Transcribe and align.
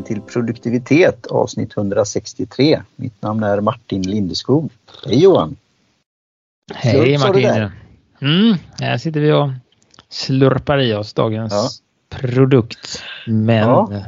välkommen 0.00 0.04
till 0.04 0.32
produktivitet 0.32 1.26
avsnitt 1.26 1.76
163. 1.76 2.82
Mitt 2.96 3.22
namn 3.22 3.42
är 3.42 3.60
Martin 3.60 4.02
Lindeskog. 4.02 4.70
Hej 5.06 5.22
Johan! 5.22 5.56
Hej 6.74 7.18
Martin! 7.18 7.70
Mm, 8.20 8.56
här 8.80 8.98
sitter 8.98 9.20
vi 9.20 9.32
och 9.32 9.50
slurpar 10.08 10.78
i 10.78 10.94
oss 10.94 11.14
dagens 11.14 11.52
ja. 11.52 12.18
produkt. 12.18 13.02
Men 13.26 13.68
ja, 13.68 14.02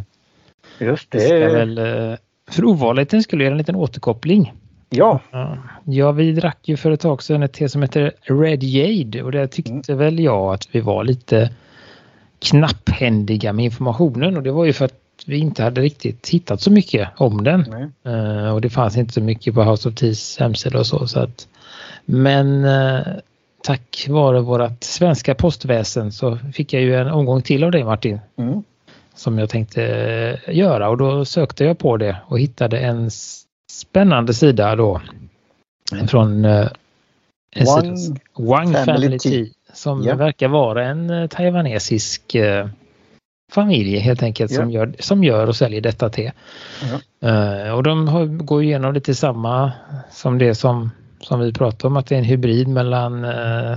just 0.78 1.10
det. 1.10 1.20
ska 1.20 1.38
väl 1.38 1.78
eh, 1.78 2.16
för 2.50 2.64
ovanligheten 2.64 3.22
skulle 3.22 3.44
göra 3.44 3.52
en 3.52 3.58
liten 3.58 3.76
återkoppling. 3.76 4.52
Ja. 4.90 5.20
Ja, 5.84 6.12
vi 6.12 6.32
drack 6.32 6.68
ju 6.68 6.76
för 6.76 6.90
ett 6.90 7.00
tag 7.00 7.22
sedan 7.22 7.42
ett 7.42 7.52
te 7.52 7.68
som 7.68 7.82
heter 7.82 8.12
Red 8.22 8.62
Jade 8.62 9.22
och 9.22 9.32
det 9.32 9.48
tyckte 9.48 9.92
mm. 9.92 9.98
väl 9.98 10.18
jag 10.18 10.54
att 10.54 10.68
vi 10.72 10.80
var 10.80 11.04
lite 11.04 11.50
knapphändiga 12.38 13.52
med 13.52 13.64
informationen 13.64 14.36
och 14.36 14.42
det 14.42 14.52
var 14.52 14.64
ju 14.64 14.72
för 14.72 14.84
att 14.84 15.01
vi 15.26 15.38
inte 15.38 15.62
hade 15.62 15.80
riktigt 15.80 16.28
hittat 16.28 16.60
så 16.60 16.70
mycket 16.70 17.08
om 17.16 17.44
den. 17.44 17.90
Uh, 18.06 18.54
och 18.54 18.60
det 18.60 18.70
fanns 18.70 18.96
inte 18.96 19.12
så 19.12 19.20
mycket 19.20 19.54
på 19.54 19.62
House 19.62 19.88
of 19.88 19.94
Teas 19.94 20.38
hemsida 20.38 20.78
och 20.78 20.86
så. 20.86 21.06
så 21.06 21.20
att, 21.20 21.48
men 22.04 22.64
uh, 22.64 23.06
tack 23.62 24.06
vare 24.08 24.40
vårt 24.40 24.84
svenska 24.84 25.34
postväsen 25.34 26.12
så 26.12 26.38
fick 26.52 26.72
jag 26.72 26.82
ju 26.82 26.96
en 26.96 27.08
omgång 27.08 27.42
till 27.42 27.64
av 27.64 27.70
dig 27.70 27.84
Martin. 27.84 28.20
Mm. 28.36 28.62
Som 29.14 29.38
jag 29.38 29.48
tänkte 29.50 29.82
uh, 30.48 30.56
göra 30.56 30.88
och 30.88 30.96
då 30.96 31.24
sökte 31.24 31.64
jag 31.64 31.78
på 31.78 31.96
det 31.96 32.16
och 32.26 32.40
hittade 32.40 32.78
en 32.78 33.10
spännande 33.70 34.34
sida 34.34 34.76
då. 34.76 35.00
Från 36.08 36.44
One, 36.44 37.96
One 38.34 38.72
Family, 38.72 38.84
Family 38.84 39.18
Tea 39.18 39.46
som 39.72 40.02
ja. 40.02 40.14
verkar 40.14 40.48
vara 40.48 40.84
en 40.84 41.10
eh, 41.10 41.26
taiwanesisk 41.26 42.34
eh, 42.34 42.68
familj 43.54 43.98
helt 43.98 44.22
enkelt 44.22 44.50
ja. 44.50 44.56
som, 44.56 44.70
gör, 44.70 44.94
som 44.98 45.24
gör 45.24 45.46
och 45.46 45.56
säljer 45.56 45.80
detta 45.80 46.08
te. 46.08 46.32
Ja. 47.20 47.28
Uh, 47.28 47.74
och 47.74 47.82
de 47.82 48.08
har, 48.08 48.26
går 48.26 48.62
igenom 48.62 48.94
lite 48.94 49.14
samma 49.14 49.72
som 50.10 50.38
det 50.38 50.54
som, 50.54 50.90
som 51.20 51.40
vi 51.40 51.52
pratade 51.52 51.86
om 51.86 51.96
att 51.96 52.06
det 52.06 52.14
är 52.14 52.18
en 52.18 52.24
hybrid 52.24 52.68
mellan, 52.68 53.24
uh, 53.24 53.76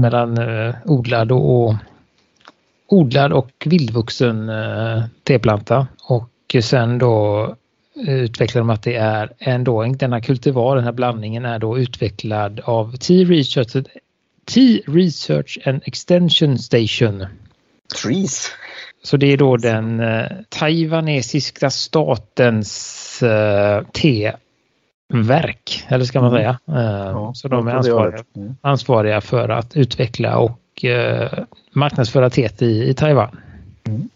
mellan 0.00 0.38
uh, 0.38 0.74
odlad 0.84 1.32
och, 1.32 1.68
och 1.68 1.74
odlad 2.88 3.32
och 3.32 3.50
vildvuxen 3.64 4.50
teplanta 5.22 5.86
och 6.08 6.30
sen 6.62 6.98
då 6.98 7.54
utvecklar 7.94 8.60
de 8.60 8.70
att 8.70 8.82
det 8.82 8.96
är 8.96 9.32
ändå 9.38 9.84
denna 9.84 10.20
kultivar, 10.20 10.76
den 10.76 10.84
här 10.84 10.92
blandningen 10.92 11.44
är 11.44 11.58
då 11.58 11.78
utvecklad 11.78 12.60
av 12.64 12.96
Tea 12.96 13.24
Research 13.24 13.76
Tea 14.44 14.80
Research 14.86 15.58
and 15.64 15.82
Extension 15.86 16.58
Station. 16.58 17.26
TREES. 18.02 18.50
Så 19.02 19.16
det 19.16 19.26
är 19.26 19.36
då 19.36 19.56
den 19.56 20.00
eh, 20.00 20.26
taiwanesiska 20.48 21.70
statens 21.70 23.22
eh, 23.22 23.82
teverk, 23.92 25.84
eller 25.88 26.04
ska 26.04 26.20
man 26.20 26.30
mm. 26.30 26.38
säga. 26.38 26.58
Eh, 26.68 27.10
ja, 27.10 27.32
så 27.34 27.48
de 27.48 27.68
är 27.68 27.72
ansvariga, 27.72 28.24
mm. 28.36 28.56
ansvariga, 28.60 29.20
för 29.20 29.48
att 29.48 29.76
utveckla 29.76 30.38
och 30.38 30.84
eh, 30.84 31.44
marknadsföra 31.72 32.30
teet 32.30 32.62
i, 32.62 32.88
i 32.88 32.94
Taiwan. 32.94 33.40
Mm. 33.86 34.08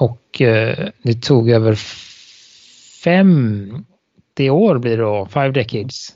Och 0.00 0.42
eh, 0.42 0.88
det 1.02 1.22
tog 1.22 1.50
över 1.50 1.78
fem, 3.04 3.84
det 4.34 4.50
år 4.50 4.78
blir 4.78 4.96
det 4.96 5.02
då, 5.02 5.26
five 5.26 5.50
decades, 5.50 6.14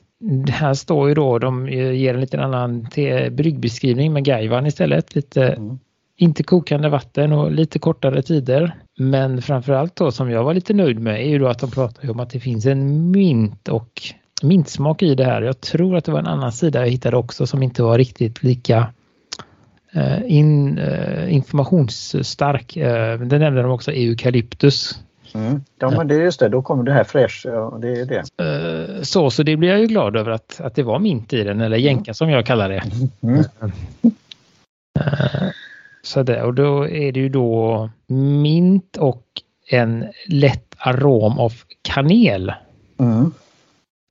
här 0.48 0.75
står 0.75 1.09
ju 1.09 1.14
då, 1.14 1.39
de 1.39 1.69
ger 1.69 2.14
en 2.14 2.20
lite 2.20 2.41
annan 2.41 2.89
bryggbeskrivning 3.31 4.12
med 4.12 4.25
gaivan 4.25 4.66
istället. 4.66 5.14
Lite, 5.14 5.48
mm. 5.48 5.78
Inte 6.16 6.42
kokande 6.42 6.88
vatten 6.88 7.32
och 7.32 7.52
lite 7.52 7.78
kortare 7.78 8.22
tider. 8.22 8.74
Men 8.98 9.42
framförallt 9.42 9.97
då 9.97 10.10
som 10.10 10.31
jag 10.31 10.44
var 10.44 10.54
lite 10.54 10.75
nöjd 10.75 11.00
med 11.00 11.20
är 11.20 11.28
ju 11.28 11.38
då 11.38 11.48
att 11.48 11.59
de 11.59 11.70
pratar 11.70 12.10
om 12.10 12.20
att 12.20 12.31
det 12.31 12.41
finns 12.41 12.66
en 12.66 13.10
mint 13.10 13.69
och 13.69 14.03
mintsmak 14.42 15.03
i 15.03 15.14
det 15.14 15.25
här. 15.25 15.42
Jag 15.42 15.60
tror 15.60 15.97
att 15.97 16.04
det 16.04 16.12
var 16.12 16.19
en 16.19 16.26
annan 16.26 16.53
sida 16.53 16.81
jag 16.81 16.91
hittade 16.91 17.16
också 17.16 17.47
som 17.47 17.62
inte 17.62 17.82
var 17.82 17.98
riktigt 17.98 18.42
lika 18.42 18.92
eh, 19.92 20.19
in, 20.26 20.78
eh, 20.78 21.34
informationsstark. 21.34 22.76
Eh, 22.76 23.20
det 23.20 23.38
nämnde 23.38 23.62
de 23.62 23.70
också 23.70 23.92
eukalyptus 23.92 24.98
Mm. 25.34 25.64
Ja, 25.78 25.91
men 25.91 26.08
det 26.08 26.14
är 26.14 26.20
just 26.20 26.41
det, 26.41 26.48
då 26.48 26.62
kommer 26.62 26.84
det 26.84 26.92
här 26.92 27.04
fräsch. 27.04 27.42
Ja, 27.44 27.78
det 27.81 28.00
är 28.00 28.06
det. 28.06 29.04
Så, 29.04 29.31
så 29.31 29.42
det 29.42 29.56
blir 29.56 29.69
jag 29.69 29.81
ju 29.81 29.87
glad 29.87 30.16
över 30.16 30.31
att, 30.31 30.60
att 30.60 30.75
det 30.75 30.82
var 30.82 30.98
mint 30.98 31.32
i 31.32 31.44
den, 31.44 31.60
eller 31.60 31.76
jänka 31.76 32.08
mm. 32.08 32.14
som 32.14 32.31
jag 32.31 32.47
kallar 32.47 32.69
det. 32.69 32.82
Mm. 33.22 33.44
Uh, 36.02 36.08
så 36.08 36.22
det, 36.22 36.42
och 36.42 36.54
då 36.54 36.88
är 36.88 37.12
det 37.12 37.20
ju 37.20 37.28
då 37.28 37.90
mint 38.06 38.96
och 38.96 39.26
en 39.70 40.06
lätt 40.28 40.74
arom 40.78 41.38
av 41.38 41.52
kanel. 41.82 42.52
Mm. 42.98 43.32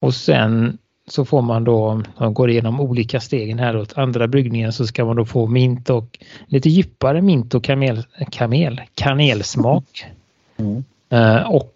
Och 0.01 0.13
sen 0.13 0.77
så 1.07 1.25
får 1.25 1.41
man 1.41 1.63
då, 1.63 1.85
om 1.85 2.03
man 2.17 2.33
går 2.33 2.49
igenom 2.49 2.79
olika 2.79 3.19
stegen 3.19 3.59
här 3.59 3.77
åt 3.77 3.97
andra 3.97 4.27
bryggningen 4.27 4.73
så 4.73 4.87
ska 4.87 5.05
man 5.05 5.15
då 5.15 5.25
få 5.25 5.47
mint 5.47 5.89
och 5.89 6.19
lite 6.47 6.69
djupare 6.69 7.21
mint 7.21 7.53
och 7.53 7.63
kamel, 7.63 8.05
kamel, 8.31 8.81
kanelsmak. 8.95 10.05
Mm. 10.57 10.83
Eh, 11.09 11.51
och 11.51 11.75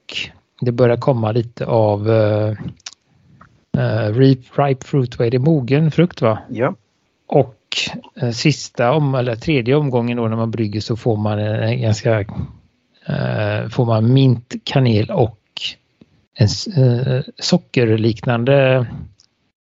det 0.62 0.72
börjar 0.72 0.98
komma 0.98 1.32
lite 1.32 1.66
av 1.66 2.10
uh, 2.10 2.54
uh, 3.78 4.14
ripe 4.14 4.86
fruit, 4.86 5.20
vad 5.20 5.28
är 5.28 5.32
det, 5.32 5.40
mogen 5.40 5.92
frukt 5.92 6.22
va? 6.22 6.40
Ja. 6.50 6.76
Och 7.28 7.48
uh, 7.48 7.65
Eh, 8.22 8.32
sista 8.32 8.92
om, 8.92 9.16
eller 9.16 9.36
tredje 9.36 9.76
omgången 9.76 10.18
då 10.18 10.28
när 10.28 10.36
man 10.36 10.52
brygger 10.52 10.82
så 10.82 10.96
får 10.96 11.18
man 11.18 11.40
en 11.40 11.82
ganska 11.82 12.20
eh, 13.06 13.70
får 13.70 13.86
man 13.86 14.14
mint, 14.14 14.54
kanel 14.64 15.12
och 15.12 15.40
en 16.34 16.48
eh, 16.84 17.22
sockerliknande 17.40 18.88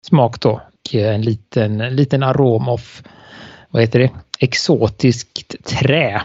smak 0.08 0.40
då. 0.40 0.52
Och 0.52 0.96
en 0.96 1.22
liten, 1.22 1.78
liten 1.78 2.24
arom 2.24 2.68
av, 2.68 2.82
vad 3.70 3.82
heter 3.82 4.00
det, 4.00 4.12
exotiskt 4.40 5.66
trä. 5.66 6.22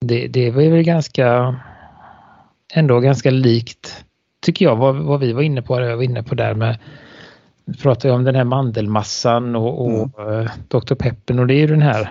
Det, 0.00 0.28
det 0.28 0.50
var 0.50 0.62
väl 0.62 0.82
ganska 0.82 1.56
ändå 2.72 3.00
ganska 3.00 3.30
likt, 3.30 4.04
tycker 4.40 4.64
jag, 4.64 4.76
vad, 4.76 4.96
vad 4.96 5.20
vi 5.20 5.32
var 5.32 5.42
inne 5.42 5.62
på. 5.62 5.80
Jag 5.80 5.96
var 5.96 6.04
inne 6.04 6.22
på 6.22 6.34
där 6.34 6.54
med 6.54 6.78
vi 7.64 7.74
pratade 7.74 8.14
om 8.14 8.24
den 8.24 8.34
här 8.34 8.44
mandelmassan 8.44 9.56
och, 9.56 9.86
och 9.86 10.20
mm. 10.20 10.40
Eh, 10.40 10.50
Dr. 10.68 10.94
Peppen 10.94 11.38
och 11.38 11.46
det 11.46 11.54
är 11.54 11.58
ju 11.58 11.66
den 11.66 11.82
här 11.82 12.10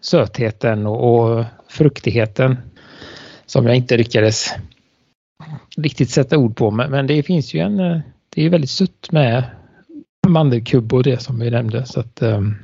sötheten 0.00 0.86
och, 0.86 1.14
och 1.14 1.44
fruktigheten 1.68 2.56
som 3.46 3.66
jag 3.66 3.76
inte 3.76 3.96
lyckades 3.96 4.54
riktigt 5.76 6.10
sätta 6.10 6.38
ord 6.38 6.56
på. 6.56 6.70
Men, 6.70 6.90
men 6.90 7.06
det 7.06 7.22
finns 7.22 7.54
ju 7.54 7.60
en, 7.60 7.80
eh, 7.80 8.00
det 8.34 8.46
är 8.46 8.50
väldigt 8.50 8.70
sött 8.70 9.12
med 9.12 9.44
mandelkubb 10.28 10.94
och 10.94 11.02
det 11.02 11.22
som 11.22 11.38
vi 11.38 11.50
nämnde. 11.50 11.86
Så 11.86 12.00
att, 12.00 12.22
um, 12.22 12.56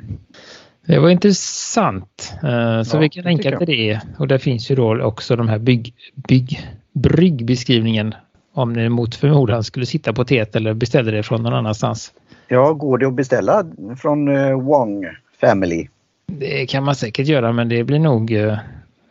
det 0.87 0.99
var 0.99 1.11
intressant. 1.11 2.35
Uh, 2.45 2.83
så 2.83 2.97
ja, 2.97 3.01
vi 3.01 3.09
kan 3.09 3.25
länka 3.25 3.59
till 3.59 3.67
det. 3.67 4.01
Och 4.19 4.29
där 4.29 4.39
finns 4.39 4.71
ju 4.71 4.75
då 4.75 5.03
också 5.03 5.37
de 5.37 5.49
här 5.49 5.59
bygg, 5.59 5.95
bygg 6.15 6.69
bryggbeskrivningen 6.93 8.15
om 8.60 8.72
ni 8.72 8.88
mot 8.88 9.15
förmodan 9.15 9.65
skulle 9.65 9.87
sitta 9.87 10.12
på 10.12 10.25
teet 10.25 10.56
eller 10.56 10.75
beställde 10.75 11.10
det 11.10 11.22
från 11.22 11.43
någon 11.43 11.54
annanstans. 11.54 12.12
Ja, 12.48 12.72
går 12.72 12.98
det 12.98 13.06
att 13.06 13.15
beställa 13.15 13.66
från 13.98 14.28
uh, 14.28 14.60
Wong 14.60 15.06
Family? 15.41 15.88
Det 16.26 16.66
kan 16.66 16.84
man 16.84 16.94
säkert 16.94 17.26
göra 17.26 17.53
men 17.53 17.69
det 17.69 17.84
blir 17.84 17.98
nog 17.98 18.31
uh, 18.31 18.59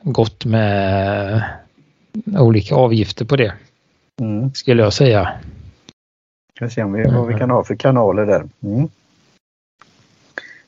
gott 0.01 0.45
med 0.45 1.43
olika 2.37 2.75
avgifter 2.75 3.25
på 3.25 3.35
det. 3.35 3.53
Mm. 4.21 4.53
Skulle 4.53 4.83
jag 4.83 4.93
säga. 4.93 5.29
Ska 6.55 6.69
se 6.69 6.83
om 6.83 6.93
vi, 6.93 7.03
vad 7.03 7.27
vi 7.27 7.33
kan 7.33 7.49
ha 7.49 7.63
för 7.63 7.75
kanaler 7.75 8.25
där. 8.25 8.43
Mm. 8.61 8.89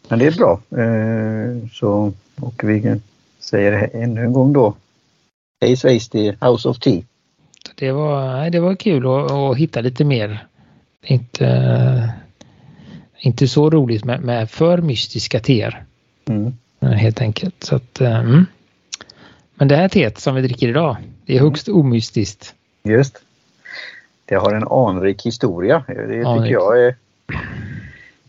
Men 0.08 0.20
det 0.20 0.28
är 0.28 0.38
bra. 0.38 0.60
Så, 1.72 2.14
och 2.40 2.62
vi 2.64 3.00
säger 3.40 3.90
ännu 3.94 4.22
en 4.22 4.34
gång 4.34 4.54
då. 4.54 4.74
Hej 5.62 5.78
svejs 5.78 6.10
till 6.10 6.38
House 6.42 6.70
of 6.70 6.80
Tea. 6.80 7.02
Det 7.76 7.92
var, 7.92 8.50
det 8.50 8.60
var 8.60 8.76
kul 8.76 9.06
att, 9.06 9.32
att 9.32 9.58
hitta 9.58 9.82
lite 9.82 10.04
mer. 10.04 10.48
Inte, 11.04 12.14
inte 13.20 13.48
så 13.48 13.70
roligt 13.70 14.06
med, 14.06 14.22
med 14.22 14.50
för 14.50 14.78
mystiska 14.78 15.40
teer. 15.40 15.84
Mm. 16.26 16.54
Helt 16.80 17.22
enkelt. 17.22 17.64
Så 17.64 17.76
att, 17.76 18.02
mm. 18.02 18.46
Men 19.56 19.68
det 19.68 19.76
här 19.76 19.88
teet 19.88 20.20
som 20.20 20.36
vi 20.36 20.42
dricker 20.42 20.70
idag, 20.70 20.98
det 21.26 21.34
är 21.34 21.38
mm. 21.38 21.50
högst 21.50 21.70
omystiskt. 21.70 22.56
Just. 22.84 23.22
Det 24.26 24.36
har 24.36 24.54
en 24.54 24.68
anrik 24.68 25.26
historia. 25.26 25.84
Det 25.88 25.94
anrik. 25.94 26.44
tycker 26.44 26.54
jag 26.54 26.86
är, 26.86 26.96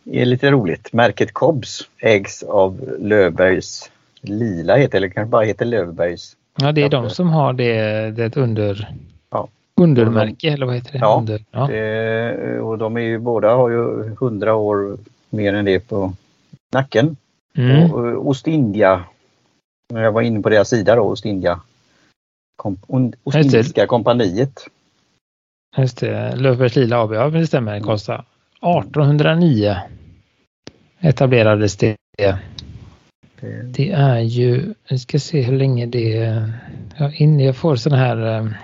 är 0.05 0.25
lite 0.25 0.51
roligt. 0.51 0.93
Märket 0.93 1.33
Cobbs 1.33 1.89
ägs 1.99 2.43
av 2.43 2.97
Löfbergs 2.99 3.91
Lila 4.21 4.77
heter 4.77 4.99
eller 4.99 5.09
kanske 5.09 5.31
bara 5.31 5.45
heter 5.45 5.65
Löfbergs 5.65 6.37
Ja, 6.61 6.73
det 6.73 6.83
är 6.83 6.89
de 6.89 7.11
som 7.11 7.29
har 7.29 7.53
det, 7.53 8.11
det 8.11 8.37
under. 8.37 8.95
Undermärke 9.75 10.53
eller 10.53 10.67
vad 10.67 10.75
heter 10.75 10.93
det? 10.93 10.99
Ja, 10.99 11.17
under, 11.19 11.45
ja. 11.51 11.67
Det, 11.67 12.61
och 12.61 12.79
de 12.79 12.97
är 12.97 13.01
ju 13.01 13.19
båda 13.19 13.55
har 13.55 13.71
ju 13.71 14.15
hundra 14.21 14.55
år 14.55 14.99
mer 15.31 15.55
än 15.55 15.65
det 15.65 15.81
på 15.81 16.13
nacken. 16.75 17.17
Mm. 17.57 17.93
Och, 17.93 18.29
Ostindia, 18.29 19.05
när 19.93 20.03
jag 20.03 20.13
var 20.13 20.23
inne 20.23 20.41
på 20.41 20.49
deras 20.49 20.69
sida 20.69 20.97
då, 20.97 21.03
Ostindia 21.03 21.61
Kom, 22.57 22.79
Ostindiska 23.25 23.87
kompaniet. 23.87 24.67
Just 25.77 25.99
det, 25.99 26.37
Löfbergs 26.37 26.77
Lila 26.77 27.03
AB, 27.03 27.13
ja 27.13 27.31
det 27.31 27.47
stämmer, 27.47 27.73
den 27.73 27.83
kostar 27.83 28.25
1809 28.63 29.77
etablerades 31.01 31.77
det. 31.77 31.97
Det 33.65 33.91
är 33.91 34.21
ju, 34.21 34.75
vi 34.91 34.99
ska 34.99 35.19
se 35.19 35.43
hur 35.43 35.57
länge 35.57 35.87
det 35.87 36.17
är. 36.17 36.53
Ja, 36.97 37.13
in, 37.13 37.41
jag 37.41 37.57
får 37.57 37.77
sådana 37.77 38.03
här 38.03 38.55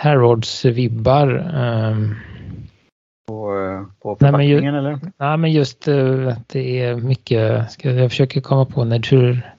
Harrods-vibbar. 0.00 1.28
Um, 1.90 2.16
på, 3.28 3.86
på 4.02 4.16
förpackningen 4.16 4.74
nej, 4.74 4.78
eller? 4.78 4.98
Nej, 5.16 5.36
men 5.36 5.52
just 5.52 5.88
uh, 5.88 6.28
att 6.28 6.48
det 6.48 6.80
är 6.80 6.94
mycket, 6.94 7.72
ska, 7.72 7.90
jag 7.90 8.10
försöker 8.10 8.40
komma 8.40 8.64
på 8.64 8.84
natur. 8.84 9.50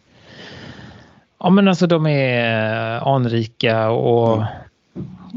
Ja, 1.39 1.49
men 1.49 1.67
alltså 1.67 1.87
de 1.87 2.07
är 2.07 3.15
anrika 3.15 3.89
och 3.89 4.33
mm. 4.33 4.47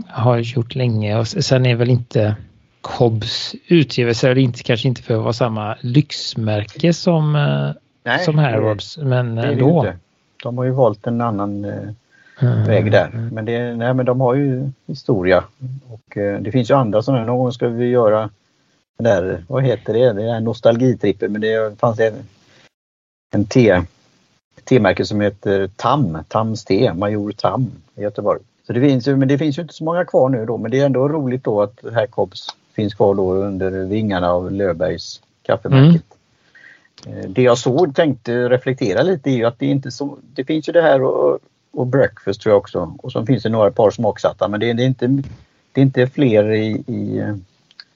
har 0.08 0.38
gjort 0.38 0.74
länge 0.74 1.18
och 1.18 1.28
sen 1.28 1.66
är 1.66 1.74
väl 1.74 1.90
inte 1.90 2.36
Cobbs 2.80 3.54
utgivelse 3.68 4.30
är 4.30 4.38
inte, 4.38 4.62
kanske 4.62 4.88
inte 4.88 5.02
för 5.02 5.14
att 5.14 5.22
vara 5.22 5.32
samma 5.32 5.76
lyxmärke 5.80 6.92
som, 6.92 7.36
eh, 7.36 7.70
Nej, 8.04 8.24
som 8.24 8.38
Harrods, 8.38 8.98
men 8.98 9.34
det 9.34 9.42
ändå. 9.42 9.82
Det 9.82 9.96
de 10.42 10.58
har 10.58 10.64
ju 10.64 10.70
valt 10.70 11.06
en 11.06 11.20
annan 11.20 11.64
eh. 11.64 11.90
Väg 12.40 12.92
där. 12.92 13.28
Men, 13.32 13.44
det, 13.44 13.76
nej, 13.76 13.94
men 13.94 14.06
de 14.06 14.20
har 14.20 14.34
ju 14.34 14.70
historia. 14.86 15.44
Och 15.88 16.16
eh, 16.16 16.40
det 16.40 16.52
finns 16.52 16.70
ju 16.70 16.74
andra 16.74 17.02
sådana. 17.02 17.24
Någon 17.24 17.38
gång 17.38 17.52
ska 17.52 17.68
vi 17.68 17.86
göra 17.86 18.30
där, 18.98 19.44
vad 19.48 19.64
heter 19.64 19.92
det, 19.92 20.12
det 20.12 20.30
är 20.30 20.40
nostalgitrippen 20.40 21.32
men 21.32 21.40
det 21.40 21.80
fanns 21.80 22.00
en, 22.00 22.14
en 23.34 23.44
te, 23.44 23.82
T-märke 24.64 25.04
som 25.04 25.20
heter 25.20 25.70
TAM, 25.76 26.18
Tams 26.28 26.64
te, 26.64 26.92
Major 26.94 27.32
Tam 27.32 27.70
i 27.94 28.02
Göteborg. 28.02 28.40
Så 28.66 28.72
det 28.72 28.80
finns 28.80 29.08
ju, 29.08 29.16
men 29.16 29.28
det 29.28 29.38
finns 29.38 29.58
ju 29.58 29.62
inte 29.62 29.74
så 29.74 29.84
många 29.84 30.04
kvar 30.04 30.28
nu 30.28 30.46
då 30.46 30.58
men 30.58 30.70
det 30.70 30.80
är 30.80 30.86
ändå 30.86 31.08
roligt 31.08 31.44
då 31.44 31.62
att 31.62 31.84
här 31.94 32.06
Cobbs 32.06 32.46
finns 32.72 32.94
kvar 32.94 33.14
då 33.14 33.34
under 33.34 33.70
vingarna 33.70 34.32
av 34.32 34.52
Löfbergs 34.52 35.20
kaffemärket. 35.42 36.04
Mm. 37.06 37.32
Det 37.32 37.42
jag 37.42 37.58
såg 37.58 37.94
tänkte 37.94 38.48
reflektera 38.48 39.02
lite 39.02 39.30
är 39.30 39.34
ju 39.34 39.44
att 39.44 39.58
det 39.58 39.66
inte 39.66 39.90
så, 39.90 40.18
det 40.34 40.44
finns 40.44 40.68
ju 40.68 40.72
det 40.72 40.82
här 40.82 41.02
och, 41.02 41.38
och 41.74 41.86
breakfast 41.86 42.40
tror 42.40 42.52
jag 42.52 42.58
också 42.58 42.94
och 42.98 43.12
så 43.12 43.26
finns 43.26 43.42
det 43.42 43.48
några 43.48 43.70
par 43.70 43.90
smaksatta 43.90 44.48
men 44.48 44.60
det, 44.60 44.72
det 44.72 44.82
är, 44.82 44.86
inte, 44.86 45.06
det 45.72 45.80
är 45.80 45.82
inte 45.82 46.06
fler 46.06 46.52
i, 46.52 46.84
i 46.86 47.18
eh, 47.18 47.34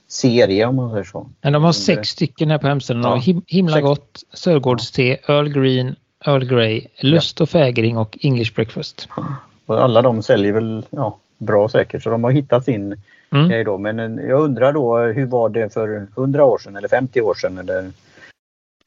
serie 0.08 0.66
om 0.66 0.76
man 0.76 0.90
säger 0.90 1.04
så. 1.04 1.26
Men 1.42 1.52
de 1.52 1.64
har 1.64 1.72
sex 1.72 2.08
stycken 2.08 2.50
här 2.50 2.58
på 2.58 2.66
hemsidan. 2.66 3.02
Ja. 3.02 3.16
Him, 3.16 3.42
himla 3.46 3.72
sex. 3.72 3.84
gott, 3.84 4.22
Sörgårdste, 4.32 5.02
Earl 5.02 5.48
Green, 5.48 5.96
Earl 6.24 6.44
Grey, 6.44 6.86
Lust 7.00 7.40
och 7.40 7.48
fägring 7.48 7.98
och 7.98 8.18
English 8.20 8.54
breakfast. 8.54 9.08
Och 9.66 9.82
alla 9.82 10.02
de 10.02 10.22
säljer 10.22 10.52
väl 10.52 10.86
ja, 10.90 11.18
bra 11.38 11.68
säkert 11.68 12.02
så 12.02 12.10
de 12.10 12.24
har 12.24 12.30
hittat 12.30 12.64
sin 12.64 13.02
mm. 13.30 13.48
grej 13.48 13.64
då. 13.64 13.78
Men 13.78 14.18
eh, 14.18 14.26
jag 14.26 14.40
undrar 14.40 14.72
då 14.72 14.98
hur 14.98 15.26
var 15.26 15.48
det 15.48 15.72
för 15.72 16.06
100 16.16 16.44
år 16.44 16.58
sedan 16.58 16.76
eller 16.76 16.88
50 16.88 17.20
år 17.20 17.34
sedan? 17.34 17.58
Eller, 17.58 17.90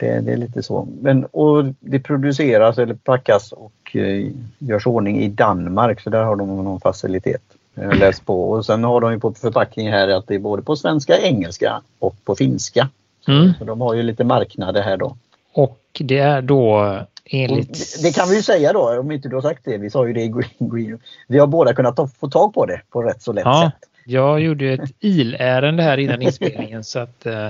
det, 0.01 0.19
det 0.21 0.31
är 0.31 0.37
lite 0.37 0.63
så. 0.63 0.87
Men, 1.01 1.25
och 1.25 1.65
det 1.79 1.99
produceras 1.99 2.77
eller 2.77 2.93
packas 2.93 3.51
och 3.51 3.95
eh, 3.95 4.31
görs 4.59 4.87
ordning 4.87 5.19
i 5.19 5.29
Danmark 5.29 6.01
så 6.01 6.09
där 6.09 6.23
har 6.23 6.35
de 6.35 6.63
någon 6.63 6.79
facilitet. 6.79 7.41
Jag 7.73 7.97
läst 7.97 8.25
på 8.25 8.51
och 8.51 8.65
sen 8.65 8.83
har 8.83 9.01
de 9.01 9.11
ju 9.11 9.19
på 9.19 9.33
förpackningen 9.33 9.93
här 9.93 10.07
att 10.07 10.27
det 10.27 10.35
är 10.35 10.39
både 10.39 10.61
på 10.61 10.75
svenska, 10.75 11.17
engelska 11.17 11.81
och 11.99 12.15
på 12.25 12.35
finska. 12.35 12.89
Mm. 13.27 13.53
Så 13.59 13.65
de 13.65 13.81
har 13.81 13.93
ju 13.93 14.03
lite 14.03 14.23
marknader 14.23 14.81
här 14.81 14.97
då. 14.97 15.17
Och 15.53 15.79
det 15.99 16.17
är 16.17 16.41
då 16.41 16.97
enligt... 17.25 17.73
Det, 17.73 18.07
det 18.07 18.15
kan 18.15 18.29
vi 18.29 18.35
ju 18.35 18.41
säga 18.41 18.73
då 18.73 18.99
om 18.99 19.11
inte 19.11 19.29
du 19.29 19.35
har 19.35 19.41
sagt 19.41 19.61
det. 19.65 19.77
Vi 19.77 19.89
sa 19.89 20.07
ju 20.07 20.13
det 20.13 20.21
i 20.21 20.27
Green 20.27 20.69
Green. 20.73 20.99
Vi 21.27 21.39
har 21.39 21.47
båda 21.47 21.73
kunnat 21.73 21.95
ta, 21.95 22.07
få 22.07 22.29
tag 22.29 22.53
på 22.53 22.65
det 22.65 22.81
på 22.89 23.01
rätt 23.01 23.21
så 23.21 23.33
lätt 23.33 23.45
ja, 23.45 23.71
sätt. 23.79 23.89
Jag 24.05 24.39
gjorde 24.39 24.73
ett 24.73 24.91
ilärende 24.99 25.83
här 25.83 25.97
innan 25.97 26.21
inspelningen. 26.21 26.83
så 26.83 26.99
att, 26.99 27.25
eh, 27.25 27.49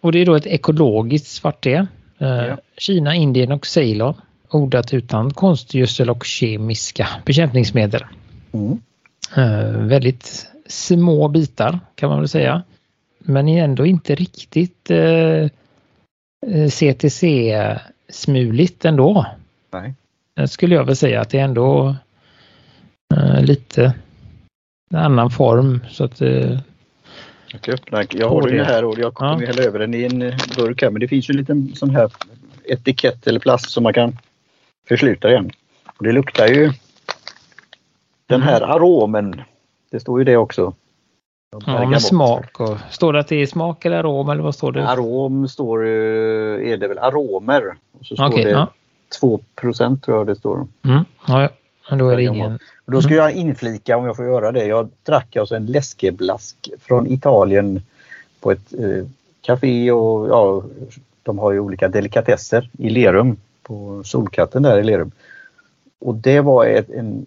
och 0.00 0.12
det 0.12 0.18
är 0.18 0.26
då 0.26 0.34
ett 0.34 0.46
ekologiskt 0.46 1.26
svarte. 1.26 1.86
Eh, 2.18 2.28
ja. 2.28 2.58
Kina, 2.76 3.14
Indien 3.14 3.52
och 3.52 3.66
Ceylon. 3.66 4.14
Odlat 4.50 4.94
utan 4.94 5.30
konstgödsel 5.30 6.10
och 6.10 6.24
kemiska 6.24 7.08
bekämpningsmedel. 7.24 8.04
Mm. 8.52 8.80
Uh, 9.38 9.86
väldigt 9.86 10.46
små 10.66 11.28
bitar 11.28 11.80
kan 11.94 12.08
man 12.08 12.18
väl 12.18 12.28
säga. 12.28 12.62
Men 13.18 13.48
ändå 13.48 13.86
inte 13.86 14.14
riktigt 14.14 14.90
uh, 14.90 15.48
CTC-smuligt 16.68 18.84
ändå. 18.84 19.26
Nej. 19.70 19.94
Skulle 20.48 20.74
jag 20.74 20.84
väl 20.84 20.96
säga 20.96 21.20
att 21.20 21.30
det 21.30 21.38
är 21.38 21.44
ändå 21.44 21.96
lite 23.40 23.94
en 24.90 24.98
annan 24.98 25.30
form 25.30 25.80
så 25.90 26.04
att 26.04 26.22
jag 27.52 27.60
kan 27.60 27.74
öppna. 27.74 28.04
Jag 28.10 28.28
har 28.28 28.48
den 28.48 28.64
här 28.64 28.84
och 28.84 28.98
jag 28.98 29.14
kommer 29.14 29.40
ja. 29.40 29.46
hälla 29.46 29.62
över 29.62 29.78
den 29.78 29.94
i 29.94 30.04
en 30.04 30.18
burk 30.56 30.82
här 30.82 30.90
men 30.90 31.00
det 31.00 31.08
finns 31.08 31.30
ju 31.30 31.32
en 31.32 31.38
liten 31.38 31.74
sån 31.74 31.90
här 31.90 32.10
etikett 32.64 33.26
eller 33.26 33.40
plast 33.40 33.70
som 33.70 33.82
man 33.82 33.92
kan 33.92 34.18
försluta 34.88 35.30
igen. 35.30 35.50
Och 35.98 36.04
det 36.04 36.12
luktar 36.12 36.46
ju 36.46 36.72
den 38.26 38.42
här 38.42 38.60
mm. 38.62 38.70
aromen. 38.70 39.42
Det 39.90 40.00
står 40.00 40.18
ju 40.18 40.24
det 40.24 40.36
också. 40.36 40.74
Ja, 41.66 41.88
med 41.88 42.02
smak. 42.02 42.60
Och, 42.60 42.76
står 42.90 43.12
det 43.12 43.20
att 43.20 43.28
det 43.28 43.36
är 43.36 43.46
smak 43.46 43.84
eller 43.84 43.96
arom 43.96 44.28
eller 44.28 44.42
vad 44.42 44.54
står 44.54 44.72
det? 44.72 44.88
Arom 44.88 45.48
står 45.48 45.86
är 45.86 46.76
det 46.76 46.88
väl 46.88 46.98
aromer. 46.98 47.76
Och 48.00 48.06
så 48.06 48.14
står 48.14 48.28
okay, 48.28 48.44
det 48.44 48.50
ja. 48.50 48.68
2 49.20 49.40
tror 49.60 49.74
jag 50.06 50.26
det 50.26 50.36
står. 50.36 50.66
Mm, 50.84 51.04
ja, 51.26 51.48
Då 51.90 52.08
är 52.08 52.16
det 52.16 52.22
ingen... 52.22 52.58
Och 52.84 52.92
då 52.92 53.02
ska 53.02 53.14
mm. 53.14 53.24
jag 53.24 53.32
inflika 53.32 53.96
om 53.96 54.04
jag 54.04 54.16
får 54.16 54.24
göra 54.24 54.52
det. 54.52 54.66
Jag 54.66 54.88
drack 55.02 55.36
alltså 55.36 55.54
en 55.54 55.66
läskeblask 55.66 56.70
från 56.80 57.06
Italien 57.06 57.82
på 58.40 58.52
ett 58.52 58.74
eh, 58.78 59.06
café 59.40 59.92
och 59.92 60.28
ja, 60.28 60.62
de 61.22 61.38
har 61.38 61.52
ju 61.52 61.60
olika 61.60 61.88
delikatesser 61.88 62.70
i 62.78 62.90
Lerum 62.90 63.36
på 63.62 64.02
Solkatten 64.04 64.62
där 64.62 64.78
i 64.78 64.84
Lerum. 64.84 65.10
Och 66.00 66.14
det 66.14 66.40
var 66.40 66.66
ett, 66.66 66.90
en 66.90 67.26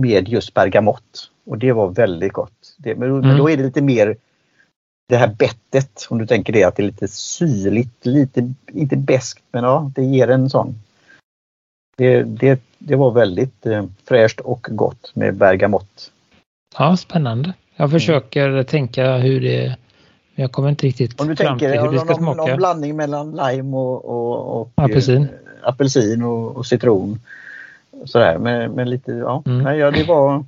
med 0.00 0.28
just 0.28 0.54
bergamott. 0.54 1.30
Och 1.46 1.58
det 1.58 1.72
var 1.72 1.88
väldigt 1.88 2.32
gott. 2.32 2.74
Det, 2.76 2.94
men, 2.94 3.10
mm. 3.10 3.28
men, 3.28 3.36
då 3.36 3.50
är 3.50 3.56
det 3.56 3.62
lite 3.62 3.82
mer 3.82 4.16
det 5.08 5.16
här 5.16 5.28
bettet, 5.28 6.06
om 6.10 6.18
du 6.18 6.26
tänker 6.26 6.52
det, 6.52 6.64
att 6.64 6.76
det 6.76 6.82
är 6.82 6.86
lite 6.86 7.08
syrligt, 7.08 8.06
lite, 8.06 8.52
inte 8.72 8.96
beskt 8.96 9.42
men 9.52 9.64
ja, 9.64 9.92
det 9.94 10.04
ger 10.04 10.28
en 10.28 10.50
sån. 10.50 10.74
Det, 11.96 12.22
det, 12.22 12.60
det 12.78 12.96
var 12.96 13.10
väldigt 13.10 13.66
eh, 13.66 13.84
fräscht 14.08 14.40
och 14.40 14.68
gott 14.70 15.10
med 15.14 15.36
bergamott. 15.36 16.12
Ja, 16.78 16.96
spännande. 16.96 17.52
Jag 17.76 17.90
försöker 17.90 18.48
mm. 18.48 18.64
tänka 18.64 19.16
hur 19.16 19.40
det 19.40 19.76
jag 20.34 20.52
kommer 20.52 20.68
inte 20.68 20.86
riktigt 20.86 21.20
om 21.20 21.28
du 21.28 21.36
fram 21.36 21.58
tänker, 21.58 21.72
till 21.72 21.80
hur 21.80 21.92
det 21.92 21.98
ska 21.98 22.08
någon, 22.08 22.16
smaka. 22.16 22.46
Någon 22.46 22.56
blandning 22.56 22.96
mellan 22.96 23.30
lime 23.30 23.76
och, 23.76 24.04
och, 24.04 24.60
och 24.60 24.72
apelsin, 24.74 25.22
eh, 25.22 25.28
apelsin 25.68 26.22
och, 26.22 26.56
och 26.56 26.66
citron. 26.66 27.20
Sådär, 28.04 28.38
men, 28.38 28.72
men 28.72 28.90
lite, 28.90 29.12
ja. 29.12 29.42
Mm. 29.46 29.62
Nej, 29.62 29.78
ja, 29.78 29.90
det 29.90 30.04
var... 30.04 30.44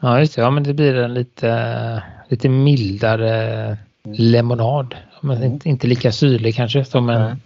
Ja, 0.00 0.20
just 0.20 0.36
det. 0.36 0.42
Ja, 0.42 0.50
men 0.50 0.62
det 0.62 0.74
blir 0.74 0.94
en 0.94 1.14
lite, 1.14 2.02
lite 2.28 2.48
mildare 2.48 3.32
mm. 3.64 3.78
lemonad. 4.04 4.94
Men 5.20 5.36
mm. 5.36 5.52
inte, 5.52 5.68
inte 5.68 5.86
lika 5.86 6.12
syrlig 6.12 6.54
kanske 6.54 6.84
som 6.84 7.08
en, 7.08 7.40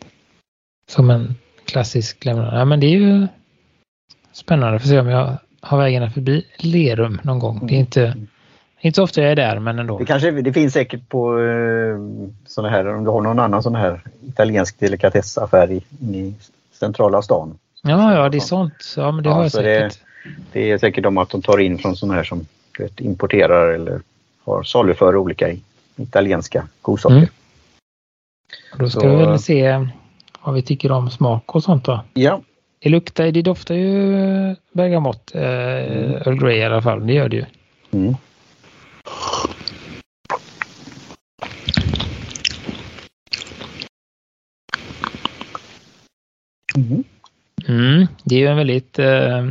som 0.88 1.10
en 1.10 1.34
klassisk 1.70 2.24
lemonad. 2.24 2.60
Ja, 2.60 2.64
men 2.64 2.80
det 2.80 2.86
är 2.86 2.98
ju 2.98 3.26
spännande. 4.32 4.78
Får 4.78 4.88
se 4.88 5.00
om 5.00 5.08
jag 5.08 5.36
har 5.60 5.78
vägarna 5.78 6.10
förbi 6.10 6.46
Lerum 6.58 7.20
någon 7.22 7.38
gång. 7.38 7.66
Det 7.66 7.74
är 7.74 7.78
inte, 7.78 8.06
mm. 8.06 8.26
inte 8.80 8.96
så 8.96 9.02
ofta 9.02 9.20
jag 9.20 9.30
är 9.30 9.36
där, 9.36 9.58
men 9.58 9.78
ändå. 9.78 9.98
Det, 9.98 10.04
kanske, 10.04 10.30
det 10.30 10.52
finns 10.52 10.72
säkert 10.72 11.08
på 11.08 11.40
eh, 11.40 11.96
sådana 12.46 12.76
här, 12.76 12.94
om 12.94 13.04
du 13.04 13.10
har 13.10 13.20
någon 13.20 13.38
annan 13.38 13.62
sån 13.62 13.74
här 13.74 14.00
italiensk 14.28 14.80
delikatessaffär 14.80 15.70
i, 15.70 15.82
i 16.14 16.34
centrala 16.72 17.22
stan 17.22 17.58
Ja, 17.82 18.14
ja, 18.14 18.28
det 18.28 18.38
är 18.38 18.40
sånt. 18.40 18.94
Ja, 18.96 19.10
men 19.10 19.24
det 19.24 19.30
ja, 19.30 19.34
har 19.34 19.42
jag 19.42 19.52
säkert. 19.52 19.98
Det, 20.24 20.30
det, 20.52 20.70
är 20.70 20.78
säkert 20.78 21.04
de 21.04 21.18
att 21.18 21.30
de 21.30 21.42
tar 21.42 21.58
in 21.58 21.78
från 21.78 21.96
sådana 21.96 22.14
här 22.14 22.24
som 22.24 22.46
vet, 22.78 23.00
importerar 23.00 23.72
eller 23.72 24.00
har 24.44 24.62
saluför 24.62 25.16
olika 25.16 25.56
italienska 25.96 26.68
godsaker. 26.82 27.16
Mm. 27.16 27.28
Då 28.78 28.90
ska 28.90 29.00
Så, 29.00 29.08
vi 29.08 29.16
väl 29.16 29.38
se 29.38 29.86
vad 30.44 30.54
vi 30.54 30.62
tycker 30.62 30.92
om 30.92 31.10
smak 31.10 31.54
och 31.54 31.62
sånt 31.62 31.84
då. 31.84 32.04
Ja. 32.14 32.40
Det 32.78 32.88
luktar, 32.88 33.30
det 33.30 33.42
doftar 33.42 33.74
ju 33.74 34.56
bergamott, 34.72 35.34
eh, 35.34 35.42
mm. 35.42 36.12
Earl 36.12 36.38
Grey 36.38 36.58
i 36.58 36.64
alla 36.64 36.82
fall. 36.82 37.06
Det 37.06 37.12
gör 37.12 37.28
det 37.28 37.36
ju. 37.36 37.44
Mm. 37.92 38.16
Mm. 46.76 47.04
Mm, 47.68 48.06
det 48.24 48.34
är 48.34 48.38
ju 48.38 48.46
en 48.46 48.56
väldigt... 48.56 48.98
Eh, 48.98 49.46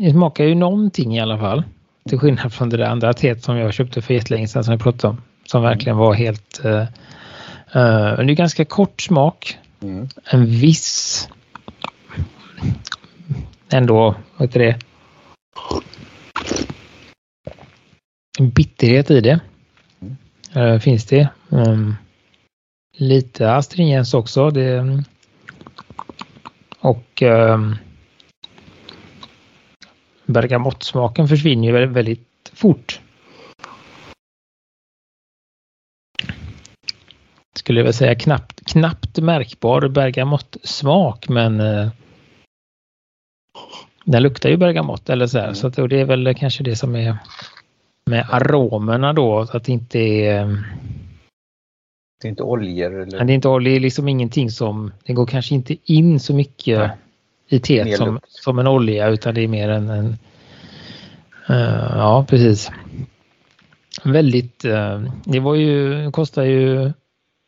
det 0.00 0.10
smakar 0.10 0.44
ju 0.44 0.54
någonting 0.54 1.16
i 1.16 1.20
alla 1.20 1.38
fall. 1.38 1.62
Till 2.08 2.18
skillnad 2.18 2.52
från 2.52 2.68
det 2.68 2.76
där 2.76 2.84
andra 2.84 3.12
teet 3.12 3.42
som 3.42 3.56
jag 3.56 3.74
köpte 3.74 4.02
för 4.02 4.14
jättelänge 4.14 4.48
sedan 4.48 4.64
som 4.64 4.72
jag 4.72 4.80
pratade 4.80 5.10
om. 5.10 5.22
Som 5.44 5.62
verkligen 5.62 5.96
var 5.96 6.14
helt... 6.14 6.64
Eh, 6.64 6.84
eh, 7.74 8.16
det 8.16 8.32
är 8.32 8.34
ganska 8.34 8.64
kort 8.64 9.00
smak. 9.00 9.58
Mm. 9.82 10.08
En 10.24 10.46
viss 10.46 11.28
ändå, 13.74 14.14
vad 14.36 14.48
heter 14.48 14.60
det? 14.60 14.78
En 18.38 18.50
bitterhet 18.50 19.10
i 19.10 19.20
det. 19.20 19.40
Uh, 20.56 20.78
finns 20.78 21.04
det. 21.04 21.28
Um, 21.48 21.96
lite 22.96 23.52
astringens 23.52 24.14
också. 24.14 24.50
Det, 24.50 25.02
och 26.78 27.22
um, 27.22 27.76
bergamottsmaken 30.26 31.28
försvinner 31.28 31.68
ju 31.68 31.72
väldigt, 31.72 31.96
väldigt 31.96 32.50
fort. 32.52 33.00
Skulle 37.64 37.80
jag 37.80 37.84
väl 37.84 37.94
säga 37.94 38.14
knappt, 38.14 38.72
knappt 38.72 39.18
märkbar 39.18 39.88
bergamottsmak 39.88 41.28
men 41.28 41.60
uh, 41.60 41.88
den 44.04 44.22
luktar 44.22 44.48
ju 44.48 44.56
bergamott 44.56 45.10
eller 45.10 45.26
så 45.26 45.38
här. 45.38 45.44
Mm. 45.44 45.54
Så 45.54 45.66
att, 45.66 45.78
och 45.78 45.88
det 45.88 46.00
är 46.00 46.04
väl 46.04 46.34
kanske 46.34 46.64
det 46.64 46.76
som 46.76 46.96
är 46.96 47.16
med 48.06 48.26
aromerna 48.30 49.12
då, 49.12 49.40
att 49.40 49.64
det 49.64 49.72
inte 49.72 49.98
är... 49.98 50.40
Ehm, 50.40 50.58
det 52.22 52.28
är 52.28 52.30
inte 52.30 52.42
oljor? 52.42 53.02
Eller? 53.02 53.24
Det 53.24 53.32
är 53.32 53.34
inte 53.34 53.48
oljor, 53.48 53.70
det 53.70 53.76
är 53.76 53.80
liksom 53.80 54.08
ingenting 54.08 54.50
som... 54.50 54.92
Det 55.04 55.12
går 55.12 55.26
kanske 55.26 55.54
inte 55.54 55.76
in 55.84 56.20
så 56.20 56.34
mycket 56.34 56.78
Nej. 56.78 56.90
i 57.48 57.58
teet 57.58 57.96
som, 57.96 58.20
som 58.28 58.58
en 58.58 58.66
olja 58.66 59.08
utan 59.08 59.34
det 59.34 59.40
är 59.40 59.48
mer 59.48 59.68
en... 59.68 59.90
en 59.90 60.16
uh, 61.50 61.96
ja, 61.96 62.26
precis. 62.28 62.70
Väldigt... 64.02 64.64
Uh, 64.64 65.10
det 65.24 65.40
var 65.40 65.54
ju... 65.54 66.10
kostar 66.10 66.42
ju... 66.42 66.92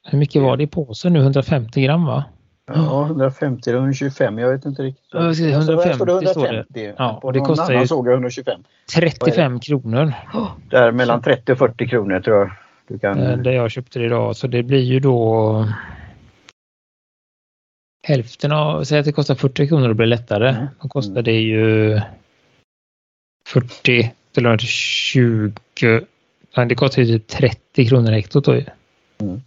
Hur 0.07 0.19
mycket 0.19 0.43
var 0.43 0.57
det 0.57 0.63
i 0.63 0.67
påsen 0.67 1.13
nu? 1.13 1.19
150 1.19 1.83
gram 1.83 2.05
va? 2.05 2.25
Ja, 2.75 3.07
150 3.07 3.71
eller 3.71 3.79
125, 3.79 4.39
jag 4.39 4.53
vet 4.53 4.65
inte 4.65 4.83
riktigt. 4.83 5.09
Ja, 5.13 5.21
150 5.21 5.95
står 5.95 6.07
det. 6.07 6.13
150. 6.13 6.93
Ja, 6.99 7.21
och 7.23 7.33
det 7.33 7.41
kostar 7.41 7.81
ju 7.81 7.87
såg 7.87 8.07
jag 8.07 8.13
125. 8.13 8.61
35 8.95 9.61
kronor. 9.61 10.13
Där 10.71 10.93
mellan 10.93 11.23
30 11.23 11.53
och 11.53 11.59
40 11.59 11.89
kronor 11.89 12.21
tror 12.21 12.37
jag. 12.37 12.51
Du 12.89 12.99
kan... 12.99 13.23
Eh, 13.23 13.39
där 13.39 13.53
jag 13.53 13.71
köpte 13.71 13.99
det 13.99 14.05
idag, 14.05 14.37
så 14.37 14.47
det 14.47 14.63
blir 14.63 14.83
ju 14.83 15.01
då 15.01 15.69
hälften 18.03 18.53
av, 18.53 18.85
säg 18.85 18.99
att 18.99 19.05
det 19.05 19.13
kostar 19.13 19.35
40 19.35 19.69
kronor 19.69 19.89
och 19.89 19.97
blir 19.97 20.07
lättare. 20.07 20.49
Mm. 20.49 20.67
Då 20.81 20.89
kostar 20.89 21.23
det 21.23 21.41
ju 21.41 22.01
40 23.49 24.13
eller 24.37 24.59
20, 24.59 25.53
det 26.69 26.75
kostar 26.75 27.03
ju 27.03 27.19
typ 27.19 27.29
30 27.29 27.87
kronor 27.87 28.13
hektot 28.13 28.45
då 28.45 28.55
ju. 28.55 28.65
Mm. 29.19 29.41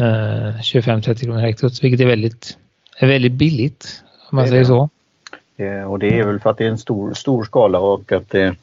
25-30 0.00 1.24
kronor 1.24 1.40
hektot, 1.40 1.84
vilket 1.84 2.00
är 2.00 2.06
väldigt, 2.06 2.58
är 2.96 3.06
väldigt 3.06 3.32
billigt 3.32 4.02
om 4.30 4.36
man 4.36 4.48
säger 4.48 4.64
så. 4.64 4.88
och 5.86 5.98
det 5.98 6.18
är 6.18 6.24
väl 6.24 6.40
för 6.40 6.50
att 6.50 6.58
det 6.58 6.64
är 6.64 6.68
en 6.68 6.78
stor, 6.78 7.14
stor 7.14 7.44
skala 7.44 7.78
och 7.78 8.12
att 8.12 8.30
det, 8.30 8.56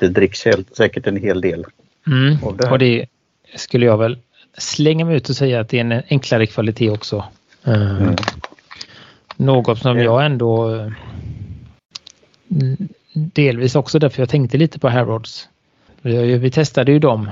det 0.00 0.08
dricks 0.08 0.44
helt, 0.44 0.76
säkert 0.76 1.06
en 1.06 1.16
hel 1.16 1.40
del. 1.40 1.64
Mm. 2.06 2.38
Det 2.58 2.70
och 2.70 2.78
det 2.78 3.06
skulle 3.54 3.86
jag 3.86 3.98
väl 3.98 4.18
slänga 4.58 5.04
mig 5.04 5.16
ut 5.16 5.28
och 5.28 5.36
säga 5.36 5.60
att 5.60 5.68
det 5.68 5.76
är 5.76 5.80
en 5.80 6.02
enklare 6.08 6.46
kvalitet 6.46 6.90
också. 6.90 7.24
Eh, 7.64 8.00
mm. 8.00 8.16
Något 9.36 9.78
som 9.78 9.98
jag 9.98 10.24
ändå 10.24 10.74
eh, 10.74 10.92
delvis 13.12 13.74
också 13.74 13.98
därför 13.98 14.22
jag 14.22 14.28
tänkte 14.28 14.58
lite 14.58 14.78
på 14.78 14.88
Harrods. 14.88 15.48
Vi 16.02 16.50
testade 16.50 16.92
ju 16.92 16.98
dem 16.98 17.30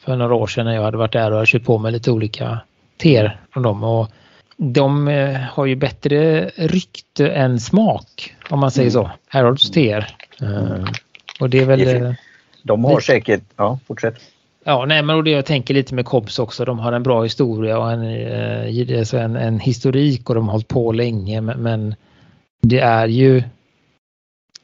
för 0.00 0.16
några 0.16 0.34
år 0.34 0.46
sedan 0.46 0.66
när 0.66 0.74
jag 0.74 0.82
hade 0.82 0.96
varit 0.96 1.12
där 1.12 1.30
och 1.30 1.36
hade 1.36 1.46
köpt 1.46 1.66
på 1.66 1.78
mig 1.78 1.92
lite 1.92 2.10
olika 2.10 2.60
teer 2.96 3.40
från 3.52 3.62
dem. 3.62 3.84
Och 3.84 4.10
de 4.56 5.08
eh, 5.08 5.36
har 5.36 5.66
ju 5.66 5.76
bättre 5.76 6.44
rykte 6.56 7.28
än 7.28 7.60
smak 7.60 8.36
om 8.50 8.60
man 8.60 8.70
säger 8.70 8.90
mm. 8.90 9.04
så. 9.04 9.10
Harolds 9.28 9.70
teer. 9.70 10.16
Mm. 10.40 10.84
Och 11.40 11.50
det 11.50 11.58
är 11.58 11.66
väl... 11.66 12.02
Eh, 12.02 12.12
de 12.62 12.84
har 12.84 13.00
säkert, 13.00 13.42
ja 13.56 13.78
fortsätt. 13.86 14.14
Ja, 14.64 14.84
nej 14.86 15.02
men 15.02 15.16
och 15.16 15.24
det 15.24 15.30
jag 15.30 15.46
tänker 15.46 15.74
lite 15.74 15.94
med 15.94 16.04
Cobbs 16.04 16.38
också. 16.38 16.64
De 16.64 16.78
har 16.78 16.92
en 16.92 17.02
bra 17.02 17.22
historia 17.22 17.78
och 17.78 17.92
en, 17.92 18.98
alltså 18.98 19.18
en, 19.18 19.36
en 19.36 19.60
historik 19.60 20.28
och 20.28 20.34
de 20.34 20.44
har 20.44 20.52
hållit 20.52 20.68
på 20.68 20.92
länge 20.92 21.40
men 21.40 21.94
det 22.62 22.80
är 22.80 23.06
ju 23.06 23.42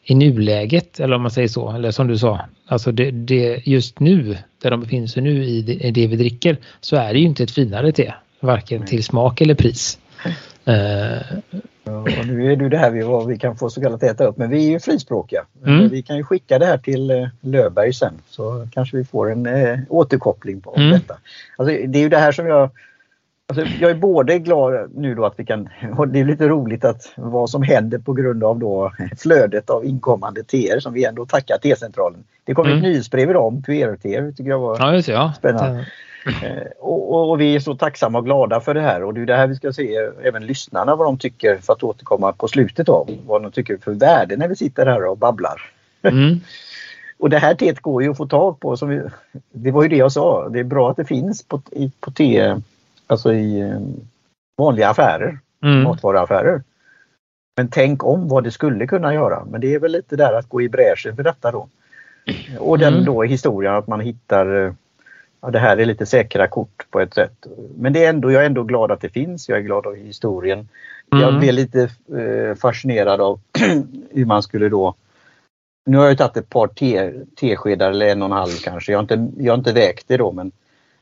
i 0.06 0.14
nuläget, 0.14 1.00
eller 1.00 1.16
om 1.16 1.22
man 1.22 1.30
säger 1.30 1.48
så, 1.48 1.70
eller 1.70 1.90
som 1.90 2.06
du 2.06 2.18
sa, 2.18 2.40
alltså 2.66 2.92
det, 2.92 3.10
det 3.10 3.66
just 3.66 4.00
nu, 4.00 4.36
där 4.66 4.70
de 4.70 4.80
befinner 4.80 5.06
sig 5.06 5.22
nu 5.22 5.44
i 5.44 5.62
det, 5.62 5.72
i 5.72 5.90
det, 5.90 6.06
vi 6.06 6.16
dricker, 6.16 6.56
så 6.80 6.96
är 6.96 7.12
det 7.12 7.18
ju 7.18 7.26
inte 7.26 7.42
ett 7.42 7.50
finare 7.50 7.92
te, 7.92 8.12
varken 8.40 8.86
till 8.86 9.04
smak 9.04 9.40
eller 9.40 9.54
pris. 9.54 9.98
Uh, 10.68 11.38
och 11.84 12.26
nu 12.26 12.52
är 12.52 12.56
det 12.56 12.68
det 12.68 12.78
här 12.78 12.90
vi, 12.90 13.02
vad 13.02 13.26
vi 13.26 13.38
kan 13.38 13.56
få 13.56 13.70
så 13.70 13.80
kallat 13.80 14.02
äta 14.02 14.24
upp, 14.24 14.36
men 14.36 14.50
vi 14.50 14.66
är 14.66 14.70
ju 14.70 14.80
frispråkiga. 14.80 15.44
Mm. 15.66 15.88
Vi 15.88 16.02
kan 16.02 16.16
ju 16.16 16.24
skicka 16.24 16.58
det 16.58 16.66
här 16.66 16.78
till 16.78 17.10
eh, 17.10 17.28
Löberg 17.40 17.92
sen 17.92 18.14
så 18.28 18.68
kanske 18.72 18.96
vi 18.96 19.04
får 19.04 19.32
en 19.32 19.46
äh, 19.46 19.78
återkoppling 19.88 20.60
på 20.60 20.76
mm. 20.76 20.90
detta. 20.90 21.16
Alltså, 21.56 21.76
det 21.86 21.98
är 21.98 22.02
ju 22.02 22.08
det 22.08 22.18
här 22.18 22.32
som 22.32 22.46
jag 22.46 22.70
Alltså, 23.48 23.64
jag 23.80 23.90
är 23.90 23.94
både 23.94 24.38
glad 24.38 24.90
nu 24.94 25.14
då 25.14 25.26
att 25.26 25.34
vi 25.36 25.44
kan, 25.44 25.68
och 25.96 26.08
det 26.08 26.20
är 26.20 26.24
lite 26.24 26.48
roligt 26.48 26.84
att 26.84 27.12
vad 27.16 27.50
som 27.50 27.62
händer 27.62 27.98
på 27.98 28.12
grund 28.12 28.44
av 28.44 28.58
då 28.58 28.92
flödet 29.18 29.70
av 29.70 29.84
inkommande 29.84 30.44
teer 30.44 30.80
som 30.80 30.92
vi 30.92 31.04
ändå 31.04 31.26
tackar 31.26 31.58
T-centralen. 31.58 32.24
Det 32.44 32.54
kom 32.54 32.66
mm. 32.66 32.78
ett 32.78 32.84
nyhetsbrev 32.84 33.30
idag 33.30 33.46
om 33.46 33.62
det 33.66 33.96
tycker 34.32 34.50
jag 34.50 34.58
var 34.58 34.94
ja, 34.94 35.02
ja. 35.06 35.32
spännande. 35.38 35.86
Eh, 36.42 36.66
och, 36.80 37.14
och, 37.14 37.30
och, 37.30 37.40
vi 37.40 37.54
är 37.54 37.60
så 37.60 37.74
tacksamma 37.74 38.18
och 38.18 38.24
glada 38.24 38.60
för 38.60 38.74
det 38.74 38.80
här 38.80 39.02
och 39.04 39.14
det 39.14 39.20
är 39.20 39.26
det 39.26 39.36
här 39.36 39.46
vi 39.46 39.54
ska 39.54 39.72
se 39.72 39.96
även 40.22 40.46
lyssnarna 40.46 40.96
vad 40.96 41.06
de 41.06 41.18
tycker 41.18 41.58
för 41.58 41.72
att 41.72 41.82
återkomma 41.82 42.32
på 42.32 42.48
slutet 42.48 42.88
av 42.88 43.10
vad 43.26 43.42
de 43.42 43.52
tycker 43.52 43.76
för 43.76 43.92
värde 43.92 44.36
när 44.36 44.48
vi 44.48 44.56
sitter 44.56 44.86
här 44.86 45.06
och 45.06 45.18
babblar. 45.18 45.62
Mm. 46.02 46.40
och 47.18 47.30
det 47.30 47.38
här 47.38 47.54
teet 47.54 47.80
går 47.80 48.02
ju 48.02 48.10
att 48.10 48.16
få 48.16 48.26
tag 48.26 48.60
på. 48.60 48.76
Som 48.76 48.88
vi, 48.88 49.00
det 49.52 49.70
var 49.70 49.82
ju 49.82 49.88
det 49.88 49.96
jag 49.96 50.12
sa, 50.12 50.48
det 50.48 50.58
är 50.58 50.64
bra 50.64 50.90
att 50.90 50.96
det 50.96 51.04
finns 51.04 51.42
på, 51.42 51.62
på 52.00 52.10
te 52.10 52.54
Alltså 53.06 53.32
i 53.32 53.60
eh, 53.60 53.80
vanliga 54.58 54.88
affärer, 54.88 55.38
mm. 55.62 55.82
matvaruaffärer. 55.82 56.62
Men 57.56 57.68
tänk 57.68 58.04
om 58.04 58.28
vad 58.28 58.44
det 58.44 58.50
skulle 58.50 58.86
kunna 58.86 59.14
göra. 59.14 59.44
Men 59.44 59.60
det 59.60 59.74
är 59.74 59.78
väl 59.78 59.92
lite 59.92 60.16
där 60.16 60.32
att 60.32 60.48
gå 60.48 60.62
i 60.62 60.68
bräschen 60.68 61.16
för 61.16 61.22
detta 61.22 61.50
då. 61.50 61.68
Och 62.58 62.78
den 62.78 62.92
mm. 62.92 63.04
då 63.04 63.22
historien 63.22 63.74
att 63.74 63.86
man 63.86 64.00
hittar 64.00 64.64
eh, 64.64 64.72
ja, 65.40 65.50
det 65.50 65.58
här 65.58 65.76
är 65.76 65.84
lite 65.84 66.06
säkra 66.06 66.48
kort 66.48 66.86
på 66.90 67.00
ett 67.00 67.14
sätt. 67.14 67.46
Men 67.76 67.92
det 67.92 68.04
är 68.04 68.10
ändå, 68.10 68.32
jag 68.32 68.42
är 68.42 68.46
ändå 68.46 68.62
glad 68.62 68.92
att 68.92 69.00
det 69.00 69.08
finns. 69.08 69.48
Jag 69.48 69.58
är 69.58 69.62
glad 69.62 69.86
av 69.86 69.94
historien. 69.94 70.68
Mm. 71.12 71.24
Jag 71.24 71.38
blev 71.38 71.54
lite 71.54 71.82
eh, 72.18 72.54
fascinerad 72.54 73.20
av 73.20 73.40
hur 74.10 74.24
man 74.24 74.42
skulle 74.42 74.68
då 74.68 74.94
nu 75.86 75.96
har 75.98 76.06
jag 76.06 76.18
tagit 76.18 76.36
ett 76.36 76.50
par 76.50 76.68
teskedar 77.36 77.90
eller 77.90 78.06
en 78.06 78.22
och 78.22 78.26
en 78.26 78.32
halv 78.32 78.52
kanske. 78.64 78.92
Jag 78.92 78.98
har 78.98 79.02
inte, 79.02 79.42
jag 79.42 79.52
har 79.52 79.58
inte 79.58 79.72
vägt 79.72 80.08
det 80.08 80.16
då 80.16 80.32
men 80.32 80.52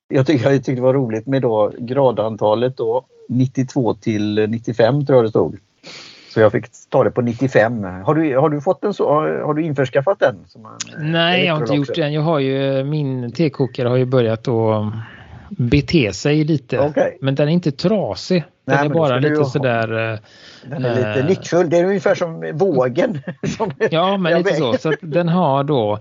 jag 0.08 0.26
tycker 0.26 0.50
jag 0.50 0.54
tyckte 0.54 0.73
det 0.73 0.80
var 0.80 0.94
roligt 0.94 1.26
med 1.26 1.42
då 1.42 1.73
gradantalet 1.78 2.76
då 2.76 3.04
92 3.28 3.94
till 3.94 4.46
95 4.49 5.06
tror 5.06 5.18
jag 5.18 5.25
det 5.25 5.30
stod. 5.30 5.58
Så 6.34 6.40
jag 6.40 6.52
fick 6.52 6.66
ta 6.90 7.04
det 7.04 7.11
på 7.11 7.20
95. 7.20 7.84
Har 7.84 8.14
du, 8.14 8.37
har 8.37 8.50
du 8.50 8.61
fått 8.61 8.80
den 8.80 8.94
så? 8.94 9.08
Har, 9.08 9.28
har 9.28 9.54
du 9.54 9.62
införskaffat 9.62 10.18
den? 10.18 10.37
Nej, 10.99 11.44
jag 11.44 11.54
har 11.54 11.61
inte 11.61 11.75
gjort 11.75 11.94
den. 11.94 12.12
Jag 12.12 12.23
har 12.23 12.38
ju, 12.38 12.84
min 12.84 13.32
tekokare 13.32 13.88
har 13.88 13.96
ju 13.96 14.04
börjat 14.04 14.49
att 14.49 14.92
bete 15.49 16.12
sig 16.12 16.44
lite. 16.44 16.80
Okay. 16.80 17.12
Men 17.20 17.34
den 17.34 17.49
är 17.49 17.52
inte 17.52 17.73
trasig. 17.73 18.44
Den 18.66 18.76
Nej, 18.76 18.87
är 18.87 18.94
bara 18.94 19.18
lite 19.18 19.44
sådär... 19.44 20.12
Eh, 20.12 20.18
den 20.70 20.84
är 20.84 20.94
lite 20.94 21.20
äh, 21.20 21.26
nickfull. 21.26 21.70
Det 21.70 21.78
är 21.78 21.84
ungefär 21.84 22.14
som 22.14 22.52
vågen. 22.54 23.18
som 23.56 23.73
ja, 23.90 24.16
men 24.16 24.38
lite 24.38 24.54
så. 24.54 24.76
så 24.78 24.92
den 25.00 25.28
har 25.28 25.64
då 25.64 25.92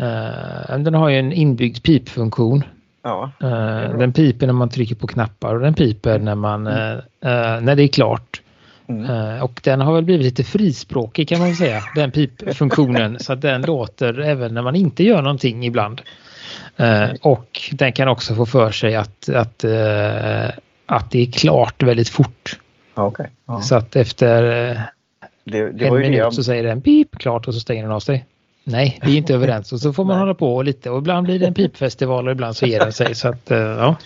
uh, 0.00 0.78
den 0.78 0.94
har 0.94 1.08
ju 1.08 1.18
en 1.18 1.32
inbyggd 1.32 1.82
pipfunktion. 1.82 2.64
Ja, 3.06 3.30
uh, 3.42 3.98
den 3.98 4.12
piper 4.12 4.46
när 4.46 4.52
man 4.52 4.68
trycker 4.68 4.94
på 4.94 5.06
knappar 5.06 5.54
och 5.54 5.60
den 5.60 5.74
piper 5.74 6.18
när, 6.18 6.34
man, 6.34 6.66
mm. 6.66 6.98
uh, 6.98 7.02
när 7.60 7.76
det 7.76 7.82
är 7.82 7.88
klart. 7.88 8.42
Mm. 8.88 9.42
och 9.42 9.60
den 9.64 9.80
har 9.80 9.94
väl 9.94 10.04
blivit 10.04 10.24
lite 10.24 10.44
frispråkig 10.44 11.28
kan 11.28 11.38
man 11.38 11.54
säga, 11.54 11.82
den 11.94 12.10
pipfunktionen. 12.10 13.18
så 13.20 13.32
att 13.32 13.40
den 13.40 13.62
låter 13.62 14.20
även 14.20 14.54
när 14.54 14.62
man 14.62 14.76
inte 14.76 15.04
gör 15.04 15.22
någonting 15.22 15.64
ibland. 15.64 16.02
och 17.20 17.60
den 17.72 17.92
kan 17.92 18.08
också 18.08 18.34
få 18.34 18.46
för 18.46 18.70
sig 18.70 18.96
att, 18.96 19.28
att, 19.28 19.64
att 20.86 21.10
det 21.10 21.22
är 21.22 21.32
klart 21.32 21.82
väldigt 21.82 22.08
fort. 22.08 22.58
Okay. 22.94 23.26
Ja. 23.46 23.60
Så 23.60 23.74
att 23.74 23.96
efter 23.96 24.42
det, 25.44 25.72
det 25.72 25.86
en 25.86 25.94
minut 25.94 26.34
så 26.34 26.44
säger 26.44 26.62
den 26.62 26.82
pip 26.82 27.18
klart 27.18 27.48
och 27.48 27.54
så 27.54 27.60
stänger 27.60 27.82
den 27.82 27.92
av 27.92 28.00
sig. 28.00 28.24
Nej, 28.68 28.98
vi 29.02 29.12
är 29.12 29.16
inte 29.16 29.34
överens 29.34 29.72
och 29.72 29.80
så 29.80 29.92
får 29.92 30.04
man 30.04 30.18
hålla 30.18 30.34
på 30.34 30.62
lite 30.62 30.90
och 30.90 30.98
ibland 30.98 31.26
blir 31.26 31.38
det 31.38 31.46
en 31.46 31.54
pipfestival 31.54 32.26
och 32.26 32.32
ibland 32.32 32.56
så 32.56 32.66
ger 32.66 32.80
den 32.80 32.92
sig. 32.92 33.14
Så 33.14 33.28
att, 33.28 33.50
eh, 33.50 33.58
ja. 33.58 33.96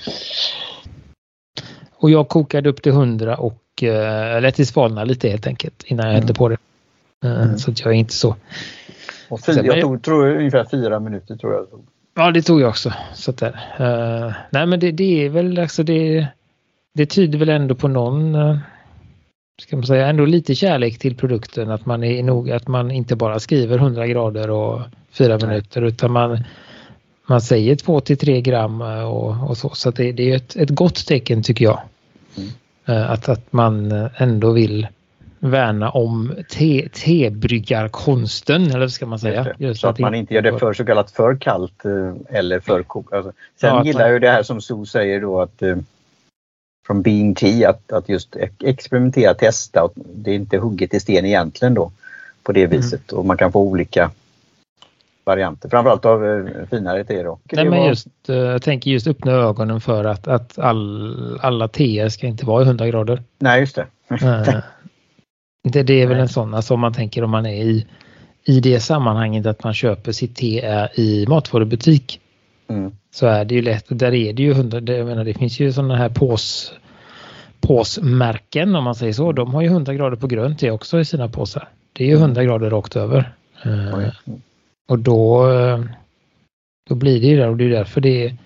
Och 1.93 2.11
jag 2.11 2.29
kokade 2.29 2.69
upp 2.69 2.83
till 2.83 2.93
100 2.93 3.37
och 3.37 3.63
uh, 3.83 4.41
lät 4.41 4.57
det 4.57 4.67
svalna 4.67 5.05
lite 5.05 5.29
helt 5.29 5.47
enkelt 5.47 5.83
innan 5.87 6.07
jag 6.07 6.13
hällde 6.13 6.27
mm. 6.27 6.35
på 6.35 6.49
det. 6.49 6.57
Uh, 7.25 7.43
mm. 7.43 7.59
Så 7.59 7.71
att 7.71 7.81
jag 7.81 7.89
är 7.89 7.97
inte 7.97 8.13
så... 8.13 8.37
Och 9.29 9.41
fyra, 9.41 9.65
jag 9.65 9.81
tog, 9.81 10.03
tror 10.03 10.37
ungefär 10.37 10.65
fyra 10.71 11.01
minuter 11.01 11.37
tror 11.37 11.53
jag. 11.53 11.67
Ja, 12.15 12.31
det 12.31 12.43
tog 12.43 12.61
jag 12.61 12.69
också. 12.69 12.93
Så 13.15 13.33
där. 13.33 13.53
Uh, 13.81 14.33
nej, 14.51 14.67
men 14.67 14.81
det, 14.81 14.93
det, 14.93 15.25
är 15.25 15.29
väl 15.29 15.59
alltså 15.59 15.83
det... 15.83 16.27
Det 16.95 17.07
tyder 17.07 17.39
väl 17.39 17.49
ändå 17.49 17.75
på 17.75 17.89
någon 17.89 18.35
ska 19.61 19.77
man 19.77 19.87
säga, 19.87 20.07
ändå 20.07 20.25
lite 20.25 20.55
kärlek 20.55 20.99
till 20.99 21.17
produkten. 21.17 21.71
Att 21.71 21.87
man 21.87 22.05
är 22.05 22.23
nog 22.23 22.51
att 22.51 22.69
man 22.69 22.91
inte 22.91 23.17
bara 23.17 23.41
skriver 23.41 23.79
100 23.79 24.07
grader 24.07 24.51
och 24.51 24.81
4 25.13 25.39
minuter 25.39 25.83
utan 25.83 26.13
man, 26.13 26.45
man 27.27 27.41
säger 27.41 27.77
2 27.77 28.01
till 28.01 28.19
3 28.19 28.41
gram 28.41 28.81
och, 28.83 29.51
och 29.51 29.57
så. 29.57 29.71
Så 29.75 29.91
det, 29.91 30.13
det, 30.13 30.31
är 30.31 30.37
ett, 30.37 30.57
ett 30.57 30.71
gott 30.71 31.07
tecken 31.07 31.43
tycker 31.43 31.65
jag. 31.65 31.81
Mm. 32.37 33.11
Att, 33.11 33.29
att 33.29 33.53
man 33.53 33.93
ändå 34.17 34.53
vill 34.53 34.87
värna 35.41 35.91
om 35.91 36.35
te, 36.51 36.89
tebryggarkonsten, 36.93 38.67
eller 38.67 38.81
vad 38.81 38.93
ska 38.93 39.07
man 39.07 39.19
säga? 39.19 39.45
Just 39.45 39.61
Just 39.61 39.81
så 39.81 39.89
att, 39.89 39.95
att 39.95 39.99
man 39.99 40.15
inte 40.15 40.35
gör 40.35 40.43
det 40.43 40.59
för 40.59 40.73
så 40.73 40.85
kallat 40.85 41.11
för 41.11 41.37
kallt 41.37 41.85
eh, 41.85 42.37
eller 42.39 42.61
för 42.61 42.83
kokt. 42.83 43.13
Alltså, 43.13 43.33
sen 43.61 43.75
ja, 43.75 43.85
gillar 43.85 44.01
jag 44.01 44.13
ju 44.13 44.19
det 44.19 44.31
här 44.31 44.43
som 44.43 44.61
Sue 44.61 44.87
säger 44.87 45.21
då 45.21 45.41
att 45.41 45.63
eh, 45.63 45.77
från 46.87 47.03
Being 47.03 47.35
Tea 47.35 47.71
att, 47.71 47.93
att 47.93 48.09
just 48.09 48.37
experimentera, 48.61 49.35
testa. 49.35 49.85
Och 49.85 49.93
det 49.95 50.31
är 50.31 50.35
inte 50.35 50.59
hugget 50.59 50.95
i 50.95 51.01
sten 51.01 51.25
egentligen 51.25 51.75
då 51.75 51.93
på 52.43 52.53
det 52.53 52.65
mm. 52.65 52.77
viset 52.77 53.13
mm. 53.13 53.19
och 53.19 53.27
man 53.27 53.37
kan 53.37 53.53
få 53.53 53.61
olika 53.61 54.11
varianter, 55.25 55.69
framförallt 55.69 56.05
av 56.05 56.27
eh, 56.27 56.67
finare 56.71 57.05
te 57.05 57.23
då. 57.23 57.39
Nej, 57.53 57.65
men 57.65 57.87
just, 57.87 58.09
eh, 58.29 58.37
jag 58.37 58.63
tänker 58.63 58.91
just 58.91 59.07
öppna 59.07 59.33
ögonen 59.33 59.81
för 59.81 60.05
att, 60.05 60.29
att 60.29 60.59
all, 60.59 61.39
alla 61.43 61.69
teer 61.69 62.09
ska 62.09 62.27
inte 62.27 62.47
vara 62.47 62.63
i 62.63 62.67
100 62.67 62.87
grader. 62.87 63.23
Nej, 63.39 63.61
just 63.61 63.77
det. 63.77 63.87
Eh, 64.09 64.55
det, 65.69 65.83
det 65.83 66.03
är 66.03 66.07
väl 66.07 66.19
en 66.19 66.29
sån, 66.29 66.55
alltså 66.55 66.75
om 66.75 66.81
man 66.81 66.93
tänker 66.93 67.25
om 67.25 67.31
man 67.31 67.47
är 67.47 67.63
i, 67.65 67.87
i 68.45 68.61
det 68.61 68.81
sammanhanget 68.81 69.47
att 69.47 69.65
man 69.65 69.75
köper 69.75 70.13
sitt 70.13 70.37
te 70.37 70.89
i 70.95 71.27
matvarubutik. 71.29 72.21
Mm. 72.71 72.93
Så 73.11 73.27
är 73.27 73.45
det 73.45 73.55
ju 73.55 73.63
lätt, 73.63 73.85
där 73.89 74.15
är 74.15 74.33
det 74.33 74.43
ju 74.43 74.51
100, 74.51 74.81
jag 74.95 75.07
menar 75.07 75.25
det 75.25 75.35
finns 75.35 75.61
ju 75.61 75.73
sådana 75.73 75.97
här 75.97 76.09
pås, 76.09 76.73
påsmärken 77.61 78.77
om 78.77 78.85
man 78.85 78.95
säger 78.95 79.13
så. 79.13 79.33
De 79.33 79.55
har 79.55 79.63
ju 79.63 79.69
100 79.69 79.95
grader 79.95 80.17
på 80.17 80.27
grönt 80.27 80.59
te 80.59 80.71
också 80.71 81.01
i 81.01 81.05
sina 81.05 81.29
påsar. 81.29 81.69
Det 81.93 82.05
är 82.05 82.09
ju 82.09 82.15
100 82.15 82.45
grader 82.45 82.71
rakt 82.71 82.97
över. 82.97 83.33
Mm. 83.65 84.11
Och 84.89 84.99
då, 84.99 85.47
då 86.89 86.95
blir 86.95 87.21
det 87.21 87.27
ju 87.27 87.37
där 87.37 87.49
och 87.49 87.57
det 87.57 87.65
är 87.65 87.71
därför 87.71 88.01
det 88.01 88.37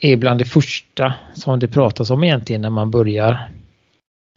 är 0.00 0.16
bland 0.16 0.40
det 0.40 0.44
första 0.44 1.14
som 1.34 1.60
det 1.60 1.68
pratas 1.68 2.10
om 2.10 2.24
egentligen 2.24 2.62
när 2.62 2.70
man 2.70 2.90
börjar 2.90 3.48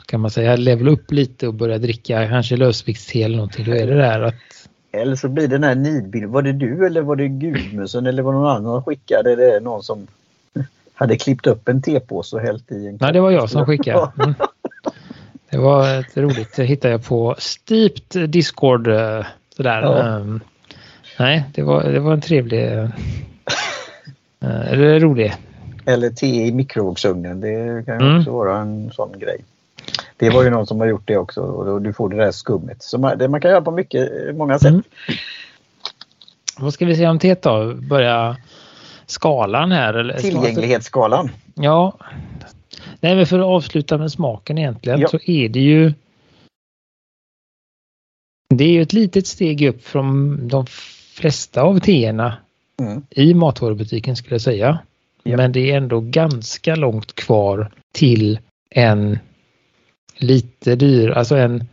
kan 0.05 0.21
man 0.21 0.31
säga 0.31 0.55
level 0.55 0.87
upp 0.87 1.11
lite 1.11 1.47
och 1.47 1.53
börja 1.53 1.77
dricka 1.77 2.27
kanske 2.27 2.57
lösviktste 2.57 3.21
eller 3.21 3.35
någonting. 3.35 3.65
Då 3.65 3.71
är 3.71 3.87
det 3.87 3.95
där 3.95 4.21
att 4.21 4.69
eller 5.01 5.15
så 5.15 5.29
blir 5.29 5.47
det 5.47 5.55
den 5.55 5.63
här 5.63 5.75
nidbilden. 5.75 6.31
Var 6.31 6.41
det 6.41 6.51
du 6.51 6.85
eller 6.85 7.01
var 7.01 7.15
det 7.15 7.27
Gudmusen 7.27 8.05
eller 8.05 8.23
var 8.23 8.33
det 8.33 8.39
någon 8.39 8.49
annan 8.49 8.63
som 8.63 8.83
skickade 8.83 9.35
det? 9.35 9.59
Någon 9.59 9.83
som 9.83 10.07
hade 10.93 11.15
klippt 11.15 11.47
upp 11.47 11.67
en 11.67 11.81
tepåse 11.81 12.35
och 12.35 12.41
hällt 12.41 12.71
i 12.71 12.87
en 12.87 12.97
Nej, 13.01 13.13
det 13.13 13.21
var 13.21 13.31
jag 13.31 13.49
som 13.49 13.65
skickade. 13.65 14.11
Mm. 14.23 14.33
Det 15.49 15.57
var 15.57 15.99
ett 15.99 16.17
roligt. 16.17 16.55
Det 16.55 16.65
hittade 16.65 16.91
jag 16.91 17.05
på 17.05 17.35
Steeped 17.37 18.29
Discord. 18.29 18.87
Eh, 18.87 19.25
sådär. 19.55 19.81
Ja. 19.81 20.17
Um, 20.17 20.39
nej, 21.19 21.43
det 21.53 21.63
var, 21.63 21.83
det 21.83 21.99
var 21.99 22.13
en 22.13 22.21
trevlig... 22.21 22.71
Uh, 22.71 22.89
eller 24.41 24.99
rolig. 24.99 25.35
Eller 25.85 26.09
te 26.09 26.27
i 26.27 26.51
mikrovågsugnen. 26.51 27.41
Det 27.41 27.85
kan 27.85 28.01
mm. 28.01 28.17
också 28.17 28.31
vara 28.31 28.57
en 28.57 28.91
sån 28.91 29.19
grej. 29.19 29.37
Det 30.17 30.29
var 30.29 30.43
ju 30.43 30.49
någon 30.49 30.67
som 30.67 30.79
har 30.79 30.87
gjort 30.87 31.07
det 31.07 31.17
också 31.17 31.41
och 31.41 31.81
du 31.81 31.93
får 31.93 32.09
det 32.09 32.17
där 32.17 32.31
skummet. 32.31 32.83
Så 32.83 32.97
man, 32.97 33.17
det 33.17 33.27
man 33.27 33.41
kan 33.41 33.51
göra 33.51 33.61
på 33.61 33.71
mycket, 33.71 34.35
många 34.35 34.59
sätt. 34.59 34.69
Mm. 34.69 34.83
Vad 36.57 36.73
ska 36.73 36.85
vi 36.85 36.95
säga 36.95 37.09
om 37.09 37.19
teet 37.19 37.41
då? 37.41 37.73
Börja 37.73 38.37
skalan 39.05 39.71
här? 39.71 39.93
Eller? 39.93 40.17
Tillgänglighetsskalan. 40.17 41.31
Ja. 41.53 41.97
Nej, 42.99 43.15
men 43.15 43.25
för 43.25 43.39
att 43.39 43.45
avsluta 43.45 43.97
med 43.97 44.11
smaken 44.11 44.57
egentligen 44.57 44.99
ja. 44.99 45.07
så 45.07 45.19
är 45.25 45.49
det 45.49 45.59
ju 45.59 45.93
det 48.49 48.63
är 48.63 48.69
ju 48.69 48.81
ett 48.81 48.93
litet 48.93 49.27
steg 49.27 49.67
upp 49.67 49.83
från 49.83 50.39
de 50.47 50.65
flesta 51.13 51.61
av 51.61 51.79
teerna 51.79 52.37
mm. 52.79 53.03
i 53.09 53.33
matvarubutiken 53.33 54.15
skulle 54.15 54.33
jag 54.33 54.41
säga. 54.41 54.79
Ja. 55.23 55.37
Men 55.37 55.51
det 55.51 55.71
är 55.71 55.77
ändå 55.77 55.99
ganska 55.99 56.75
långt 56.75 57.15
kvar 57.15 57.71
till 57.93 58.39
en 58.69 59.19
lite 60.17 60.75
dyr, 60.75 61.09
alltså 61.09 61.35
en, 61.35 61.63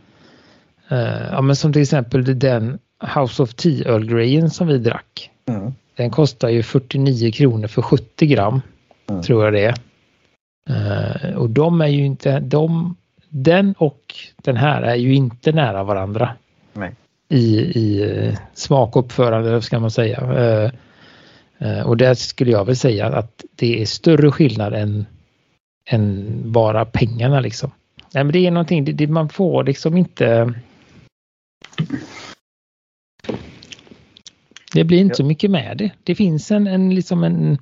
uh, 0.91 1.31
ja 1.31 1.41
men 1.41 1.55
som 1.55 1.73
till 1.73 1.81
exempel 1.81 2.39
den 2.39 2.79
House 3.15 3.43
of 3.43 3.53
Tea 3.53 3.87
Earl 3.87 4.05
Greyen 4.05 4.49
som 4.49 4.67
vi 4.67 4.77
drack. 4.77 5.31
Mm. 5.45 5.73
Den 5.95 6.11
kostar 6.11 6.49
ju 6.49 6.63
49 6.63 7.31
kronor 7.31 7.67
för 7.67 7.81
70 7.81 8.25
gram, 8.25 8.61
mm. 9.09 9.21
tror 9.21 9.43
jag 9.43 9.53
det 9.53 9.65
är. 9.65 9.75
Uh, 10.69 11.35
och 11.35 11.49
de 11.49 11.81
är 11.81 11.87
ju 11.87 12.05
inte, 12.05 12.39
de, 12.39 12.95
den 13.29 13.73
och 13.77 14.15
den 14.35 14.57
här 14.57 14.81
är 14.81 14.95
ju 14.95 15.15
inte 15.15 15.51
nära 15.51 15.83
varandra. 15.83 16.35
Nej. 16.73 16.95
I, 17.29 17.59
i 17.59 18.05
uh, 18.05 18.37
smak 18.53 18.95
och 18.95 19.05
uppförande, 19.05 19.61
ska 19.61 19.79
man 19.79 19.91
säga. 19.91 20.21
Uh, 21.61 21.81
och 21.85 21.97
där 21.97 22.13
skulle 22.13 22.51
jag 22.51 22.65
väl 22.65 22.75
säga 22.75 23.07
att 23.07 23.43
det 23.55 23.81
är 23.81 23.85
större 23.85 24.31
skillnad 24.31 24.73
än, 24.73 25.05
än 25.89 26.41
bara 26.51 26.85
pengarna 26.85 27.39
liksom. 27.39 27.71
Nej, 28.13 28.23
men 28.23 28.33
det 28.33 28.47
är 28.47 28.51
någonting, 28.51 28.85
det, 28.85 28.91
det, 28.91 29.07
man 29.07 29.29
får 29.29 29.63
liksom 29.63 29.97
inte... 29.97 30.53
Det 34.73 34.83
blir 34.83 34.99
inte 34.99 35.11
ja. 35.11 35.17
så 35.17 35.23
mycket 35.23 35.51
med 35.51 35.77
det. 35.77 35.91
Det 36.03 36.15
finns 36.15 36.51
en, 36.51 36.67
en 36.67 36.95
liksom 36.95 37.23
en, 37.23 37.57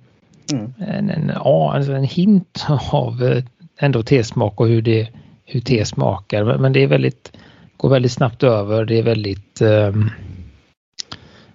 mm. 0.54 0.74
en, 0.78 1.10
en, 1.10 1.32
ja, 1.36 1.74
alltså 1.76 1.92
en 1.92 2.04
hint 2.04 2.66
av 2.92 3.24
eh, 3.24 3.44
ändå 3.78 4.04
tesmak 4.04 4.60
och 4.60 4.68
hur 4.68 4.82
det 4.82 5.10
hur 5.46 5.62
te 5.62 5.86
smakar. 5.86 6.58
Men 6.58 6.74
det 6.74 6.84
är 6.84 6.88
väldigt, 6.88 7.38
går 7.78 7.90
väldigt 7.90 8.12
snabbt 8.12 8.44
över. 8.44 8.86
Det 8.86 9.00
är 9.00 9.04
väldigt... 9.04 9.62
Um, 9.62 10.10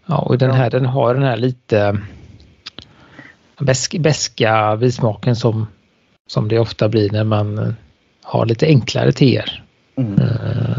ja, 0.07 0.19
och 0.19 0.39
den 0.39 0.51
här 0.51 0.71
den 0.71 0.87
har 0.87 1.15
den 1.15 1.23
här 1.23 1.37
lite 1.37 1.99
besk, 3.59 3.99
beska 3.99 4.77
bismaken 4.77 5.37
som, 5.37 5.67
som 6.27 6.49
det 6.49 6.59
ofta 6.59 6.89
blir 6.89 7.11
när 7.11 7.25
man 7.25 7.77
ha 8.27 8.45
lite 8.45 8.67
enklare 8.67 9.13
teer. 9.13 9.63
Mm. 9.97 10.13
Uh, 10.13 10.79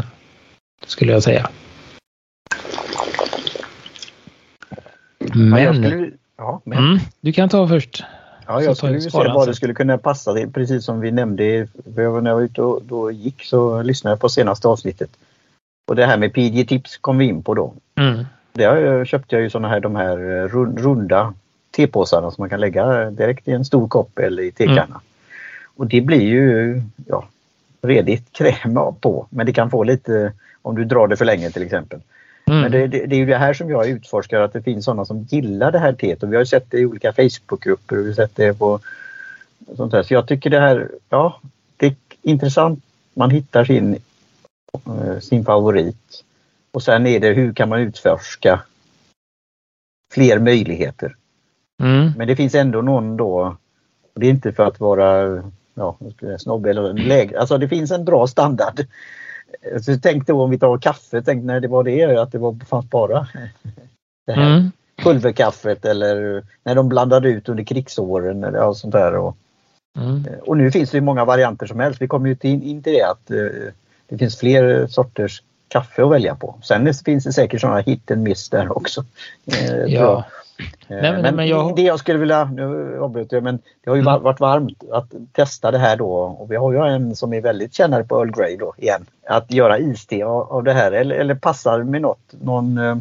skulle 0.86 1.12
jag 1.12 1.22
säga. 1.22 1.50
Men, 5.18 5.62
ja, 5.62 5.74
skulle, 5.74 6.10
ja, 6.36 6.60
men. 6.64 6.78
Mm, 6.78 6.98
du 7.20 7.32
kan 7.32 7.48
ta 7.48 7.68
först. 7.68 8.04
Ja, 8.46 8.62
jag 8.62 8.76
skulle 8.76 8.92
vilja 8.92 9.10
se 9.10 9.18
vad 9.18 9.48
det 9.48 9.54
skulle 9.54 9.74
kunna 9.74 9.98
passa. 9.98 10.32
Det, 10.32 10.48
precis 10.48 10.84
som 10.84 11.00
vi 11.00 11.10
nämnde 11.10 11.68
när 11.84 12.02
jag 12.02 12.34
var 12.34 12.40
ute 12.40 12.62
och 12.62 12.82
då 12.84 13.10
gick 13.10 13.44
så 13.44 13.82
lyssnade 13.82 14.12
jag 14.12 14.20
på 14.20 14.28
senaste 14.28 14.68
avsnittet. 14.68 15.10
Och 15.88 15.96
det 15.96 16.06
här 16.06 16.16
med 16.16 16.32
PG 16.32 16.68
Tips 16.68 16.96
kom 16.96 17.18
vi 17.18 17.24
in 17.24 17.42
på 17.42 17.54
då. 17.54 17.74
Mm. 17.94 18.24
Där 18.52 19.04
köpte 19.04 19.34
jag 19.36 19.42
ju 19.42 19.50
såna 19.50 19.68
här 19.68 19.80
de 19.80 19.96
här 19.96 20.18
eh, 20.18 20.48
runda 20.76 21.34
tepåsarna 21.70 22.30
som 22.30 22.42
man 22.42 22.50
kan 22.50 22.60
lägga 22.60 23.10
direkt 23.10 23.48
i 23.48 23.52
en 23.52 23.64
stor 23.64 23.88
kopp 23.88 24.18
eller 24.18 24.42
i 24.42 24.52
tekanna. 24.52 24.82
Mm. 24.82 25.00
Och 25.76 25.86
det 25.86 26.00
blir 26.00 26.22
ju, 26.22 26.80
ja, 27.06 27.28
redigt 27.82 28.32
kräm 28.32 28.74
på. 29.00 29.26
Men 29.30 29.46
det 29.46 29.52
kan 29.52 29.70
få 29.70 29.84
lite 29.84 30.32
om 30.62 30.76
du 30.76 30.84
drar 30.84 31.08
det 31.08 31.16
för 31.16 31.24
länge 31.24 31.50
till 31.50 31.62
exempel. 31.62 32.00
Mm. 32.46 32.60
Men 32.60 32.72
det, 32.72 32.86
det, 32.86 33.06
det, 33.06 33.16
är 33.16 33.18
ju 33.18 33.26
det 33.26 33.36
här 33.36 33.54
som 33.54 33.70
jag 33.70 33.88
utforskar 33.88 34.40
att 34.40 34.52
det 34.52 34.62
finns 34.62 34.84
sådana 34.84 35.04
som 35.04 35.22
gillar 35.22 35.72
det 35.72 35.78
här 35.78 35.92
teet 35.92 36.22
och 36.22 36.32
vi 36.32 36.36
har 36.36 36.44
sett 36.44 36.70
det 36.70 36.78
i 36.78 36.86
olika 36.86 37.12
Facebookgrupper 37.12 37.98
och 37.98 38.04
vi 38.04 38.08
har 38.08 38.14
sett 38.14 38.36
det 38.36 38.58
på 38.58 38.80
sånt 39.76 39.92
här. 39.92 40.02
Så 40.02 40.14
jag 40.14 40.28
tycker 40.28 40.50
det 40.50 40.60
här, 40.60 40.90
ja, 41.08 41.40
det 41.76 41.86
är 41.86 41.94
intressant. 42.22 42.84
Man 43.14 43.30
hittar 43.30 43.64
sin, 43.64 43.98
eh, 44.86 45.18
sin 45.20 45.44
favorit. 45.44 46.24
Och 46.70 46.82
sen 46.82 47.06
är 47.06 47.20
det 47.20 47.32
hur 47.32 47.52
kan 47.52 47.68
man 47.68 47.80
utforska 47.80 48.60
fler 50.14 50.38
möjligheter. 50.38 51.16
Mm. 51.82 52.12
Men 52.16 52.28
det 52.28 52.36
finns 52.36 52.54
ändå 52.54 52.82
någon 52.82 53.16
då, 53.16 53.56
och 54.14 54.20
det 54.20 54.26
är 54.26 54.30
inte 54.30 54.52
för 54.52 54.66
att 54.66 54.80
vara 54.80 55.42
ja, 55.78 55.98
snobb 56.38 56.66
eller 56.66 56.92
lägre. 56.92 57.40
Alltså 57.40 57.58
det 57.58 57.68
finns 57.68 57.90
en 57.90 58.04
bra 58.04 58.26
standard. 58.26 58.86
Så 59.82 59.98
tänk 60.02 60.26
då 60.26 60.42
om 60.42 60.50
vi 60.50 60.58
tar 60.58 60.78
kaffe, 60.78 61.22
tänk 61.22 61.44
när 61.44 61.60
det 61.60 61.68
var 61.68 61.84
det, 61.84 62.22
att 62.22 62.32
det 62.32 62.38
var, 62.38 62.56
fanns 62.64 62.90
bara 62.90 63.26
det 64.26 64.32
här 64.32 64.56
mm. 64.56 64.70
pulverkaffet 65.02 65.84
eller 65.84 66.44
när 66.62 66.74
de 66.74 66.88
blandade 66.88 67.28
ut 67.28 67.48
under 67.48 67.64
krigsåren 67.64 68.44
eller 68.44 68.58
ja, 68.58 68.74
sånt 68.74 68.92
där. 68.92 69.16
Och, 69.16 69.36
mm. 69.98 70.24
och 70.42 70.56
nu 70.56 70.70
finns 70.70 70.90
det 70.90 71.00
många 71.00 71.24
varianter 71.24 71.66
som 71.66 71.80
helst. 71.80 72.02
Vi 72.02 72.08
kommer 72.08 72.28
ju 72.28 72.36
in, 72.40 72.62
in 72.62 72.82
till 72.82 72.92
det 72.92 73.02
att 73.02 73.30
uh, 73.30 73.70
det 74.08 74.18
finns 74.18 74.38
fler 74.38 74.86
sorters 74.86 75.42
kaffe 75.68 76.04
att 76.04 76.10
välja 76.10 76.34
på. 76.34 76.54
Sen 76.62 76.94
finns 76.94 77.24
det 77.24 77.32
säkert 77.32 77.60
sådana 77.60 77.80
hit 77.80 78.10
and 78.10 78.22
miss 78.22 78.48
där 78.48 78.76
också. 78.76 79.04
Uh, 79.52 79.94
ja. 79.94 80.24
Nej, 80.88 81.22
men, 81.22 81.36
men, 81.36 81.48
jag... 81.48 81.76
det 81.76 81.82
jag 81.82 81.98
skulle 81.98 82.18
vilja, 82.18 82.44
nu 82.44 82.98
avbryter 83.00 83.36
jag, 83.36 83.44
men 83.44 83.58
det 83.84 83.90
har 83.90 83.96
ju 83.96 84.02
mm. 84.02 84.22
varit 84.22 84.40
varmt 84.40 84.82
att 84.92 85.12
testa 85.32 85.70
det 85.70 85.78
här 85.78 85.96
då 85.96 86.10
och 86.10 86.52
vi 86.52 86.56
har 86.56 86.72
ju 86.72 86.78
en 86.78 87.16
som 87.16 87.32
är 87.32 87.40
väldigt 87.40 87.74
kännare 87.74 88.04
på 88.04 88.18
Earl 88.18 88.30
Grey 88.30 88.56
då 88.56 88.74
igen. 88.78 89.06
Att 89.26 89.52
göra 89.52 89.78
iste 89.78 90.24
av, 90.24 90.64
det 90.64 90.72
här 90.72 90.92
eller, 90.92 91.16
eller 91.16 91.34
passar 91.34 91.82
med 91.82 92.02
något, 92.02 92.34
någon, 92.40 92.78
eh, 92.78 92.96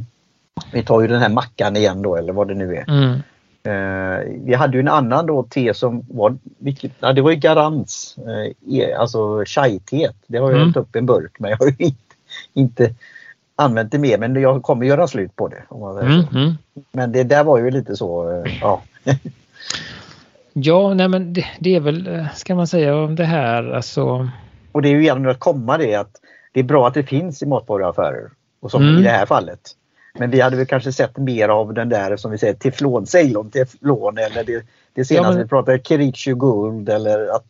vi 0.71 0.83
tar 0.83 1.01
ju 1.01 1.07
den 1.07 1.19
här 1.19 1.29
mackan 1.29 1.75
igen 1.75 2.01
då 2.01 2.15
eller 2.15 2.33
vad 2.33 2.47
det 2.47 2.53
nu 2.53 2.75
är. 2.75 2.85
Mm. 2.89 3.19
Eh, 3.63 4.19
vi 4.45 4.53
hade 4.53 4.77
ju 4.77 4.79
en 4.79 4.87
annan 4.87 5.25
då 5.25 5.43
te 5.43 5.73
som 5.73 6.05
var, 6.09 6.37
vilket, 6.57 6.91
ja, 6.99 7.13
det 7.13 7.21
var 7.21 7.31
ju 7.31 7.37
Garants, 7.37 8.17
eh, 8.17 8.99
alltså 8.99 9.43
chai-teet. 9.45 10.15
Det 10.27 10.37
har 10.37 10.45
jag 10.45 10.55
mm. 10.55 10.63
hällt 10.63 10.77
upp 10.77 10.95
i 10.95 10.99
en 10.99 11.05
burk 11.05 11.35
men 11.39 11.51
jag 11.51 11.57
har 11.57 11.81
inte, 11.81 12.06
inte 12.57 12.93
använt 13.55 13.91
det 13.91 13.99
mer 13.99 14.17
men 14.17 14.41
jag 14.41 14.63
kommer 14.63 14.85
göra 14.85 15.07
slut 15.07 15.35
på 15.35 15.47
det. 15.47 15.63
Mm, 16.01 16.23
mm. 16.33 16.53
Men 16.91 17.11
det 17.11 17.23
där 17.23 17.43
var 17.43 17.57
ju 17.57 17.71
lite 17.71 17.95
så, 17.95 18.31
eh, 18.31 18.57
ja. 18.61 18.81
ja, 20.53 20.93
nej 20.93 21.07
men 21.07 21.33
det, 21.33 21.45
det, 21.59 21.75
är 21.75 21.79
väl, 21.79 22.07
eh, 22.07 22.33
ska 22.35 22.55
man 22.55 22.67
säga 22.67 22.95
om 22.95 23.15
det 23.15 23.25
här 23.25 23.63
alltså. 23.63 24.29
Och 24.71 24.81
det 24.81 24.89
är 24.89 24.93
ju 24.93 25.03
genom 25.03 25.27
att 25.27 25.39
komma 25.39 25.77
det 25.77 25.95
att 25.95 26.21
det 26.53 26.59
är 26.59 26.63
bra 26.63 26.87
att 26.87 26.93
det 26.93 27.03
finns 27.03 27.41
i 27.41 27.45
matvaruaffärer. 27.45 28.29
Och 28.59 28.71
som 28.71 28.83
mm. 28.83 28.99
i 28.99 29.03
det 29.03 29.09
här 29.09 29.25
fallet. 29.25 29.59
Men 30.19 30.31
vi 30.31 30.41
hade 30.41 30.57
väl 30.57 30.65
kanske 30.65 30.91
sett 30.91 31.17
mer 31.17 31.49
av 31.49 31.73
den 31.73 31.89
där 31.89 32.17
som 32.17 32.31
vi 32.31 32.37
säger 32.37 32.53
teflon, 32.53 33.05
Ceylon 33.05 33.51
teflon 33.51 34.17
eller 34.17 34.43
det, 34.43 34.65
det 34.93 35.05
senaste 35.05 35.15
ja, 35.15 35.31
men... 35.31 35.37
vi 35.37 35.47
pratade 35.47 35.79
Kericho 35.83 36.35
Guld 36.35 36.89
eller 36.89 37.35
att 37.35 37.45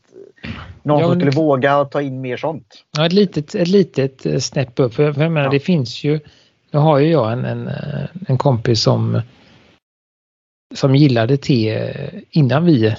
någon 0.84 1.00
ja, 1.00 1.08
som 1.08 1.20
skulle 1.20 1.32
våga 1.32 1.86
ta 1.86 2.02
in 2.02 2.22
mer 2.22 2.38
sånt. 2.38 2.84
Ja, 2.98 3.06
ett 3.06 3.14
litet, 3.14 3.56
ett 3.56 3.68
litet 3.68 4.26
eh, 4.26 4.40
snäpp 4.40 4.80
upp. 4.80 4.94
För, 4.94 5.14
för 5.14 5.22
jag 5.22 5.32
menar, 5.32 5.46
ja. 5.48 5.52
det 5.52 5.60
finns 5.60 6.04
ju, 6.04 6.20
nu 6.72 6.80
har 6.80 7.00
ju 7.00 7.12
jag 7.12 7.32
en, 7.32 7.46
en, 7.46 7.68
eh, 7.68 8.06
en 8.28 8.38
kompis 8.38 8.82
som 8.82 9.22
som 10.76 10.96
gillade 10.96 11.38
te 11.38 11.92
innan 12.32 12.66
vi 12.66 12.96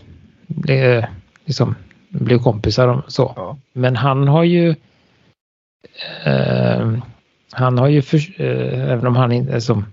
blev, 0.46 1.04
liksom, 1.44 1.74
blev 2.08 2.38
kompisar. 2.38 2.88
Och 2.88 3.12
så. 3.12 3.32
Ja. 3.36 3.58
Men 3.72 3.96
han 3.96 4.28
har 4.28 4.44
ju 4.44 4.74
eh, 6.24 6.92
han 7.50 7.78
har 7.78 7.88
ju, 7.88 8.02
för, 8.02 8.16
eh, 8.16 8.90
även 8.92 9.06
om 9.06 9.16
han 9.16 9.32
inte, 9.32 9.60
som, 9.60 9.84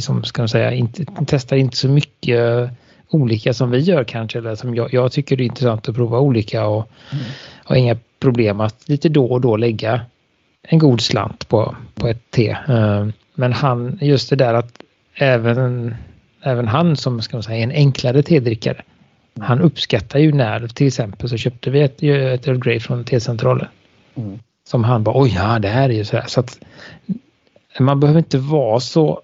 som 0.00 0.24
ska 0.24 0.42
man 0.42 0.48
säga, 0.48 0.72
inte, 0.72 1.04
testar 1.26 1.56
inte 1.56 1.76
så 1.76 1.88
mycket 1.88 2.70
olika 3.08 3.54
som 3.54 3.70
vi 3.70 3.78
gör 3.78 4.04
kanske, 4.04 4.38
eller 4.38 4.54
som 4.54 4.74
jag, 4.74 4.94
jag 4.94 5.12
tycker 5.12 5.36
det 5.36 5.42
är 5.42 5.46
intressant 5.46 5.88
att 5.88 5.94
prova 5.94 6.18
olika 6.18 6.66
och 6.66 6.90
mm. 7.12 7.24
har 7.64 7.76
inga 7.76 7.96
problem 8.20 8.60
att 8.60 8.88
lite 8.88 9.08
då 9.08 9.26
och 9.26 9.40
då 9.40 9.56
lägga 9.56 10.00
en 10.62 10.78
god 10.78 11.00
slant 11.00 11.48
på, 11.48 11.76
på 11.94 12.08
ett 12.08 12.30
te. 12.30 12.50
Eh, 12.68 13.06
men 13.34 13.52
han, 13.52 13.98
just 14.00 14.30
det 14.30 14.36
där 14.36 14.54
att 14.54 14.82
även, 15.14 15.94
även 16.42 16.68
han 16.68 16.96
som 16.96 17.22
ska 17.22 17.36
man 17.36 17.42
säga 17.42 17.62
en 17.62 17.70
enklare 17.70 18.22
tedrickare, 18.22 18.82
han 19.40 19.60
uppskattar 19.60 20.18
ju 20.18 20.32
när 20.32 20.68
till 20.68 20.86
exempel 20.86 21.28
så 21.28 21.36
köpte 21.36 21.70
vi 21.70 21.80
ett, 21.80 22.02
ett 22.02 22.48
Earl 22.48 22.58
Grey 22.58 22.80
från 22.80 23.04
Tecentralen. 23.04 23.68
Mm. 24.14 24.38
Som 24.68 24.84
han 24.84 25.02
bara, 25.02 25.22
oj 25.22 25.32
ja 25.34 25.58
det 25.58 25.68
här 25.68 25.88
är 25.88 25.94
ju 25.94 26.04
så 26.04 26.16
här. 26.16 26.26
Så 26.26 26.40
att 26.40 26.58
man 27.80 28.00
behöver 28.00 28.18
inte 28.18 28.38
vara 28.38 28.80
så 28.80 29.22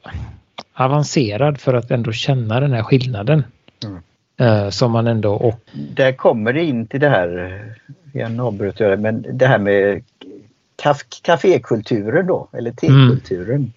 avancerad 0.74 1.60
för 1.60 1.74
att 1.74 1.90
ändå 1.90 2.12
känna 2.12 2.60
den 2.60 2.72
här 2.72 2.82
skillnaden. 2.82 3.44
Mm. 3.84 3.98
Uh, 4.40 4.70
som 4.70 4.92
man 4.92 5.06
ändå... 5.06 5.34
Och... 5.34 5.60
Där 5.94 6.12
kommer 6.12 6.52
det 6.52 6.64
in 6.64 6.86
till 6.86 7.00
det 7.00 7.08
här, 7.08 7.62
igen 8.12 8.40
avbröt 8.40 8.80
jag 8.80 9.00
men 9.00 9.26
det 9.32 9.46
här 9.46 9.58
med 9.58 10.02
kafékulturen 11.22 12.26
då, 12.26 12.48
eller 12.52 12.70
tekulturen. 12.70 13.56
Mm. 13.56 13.72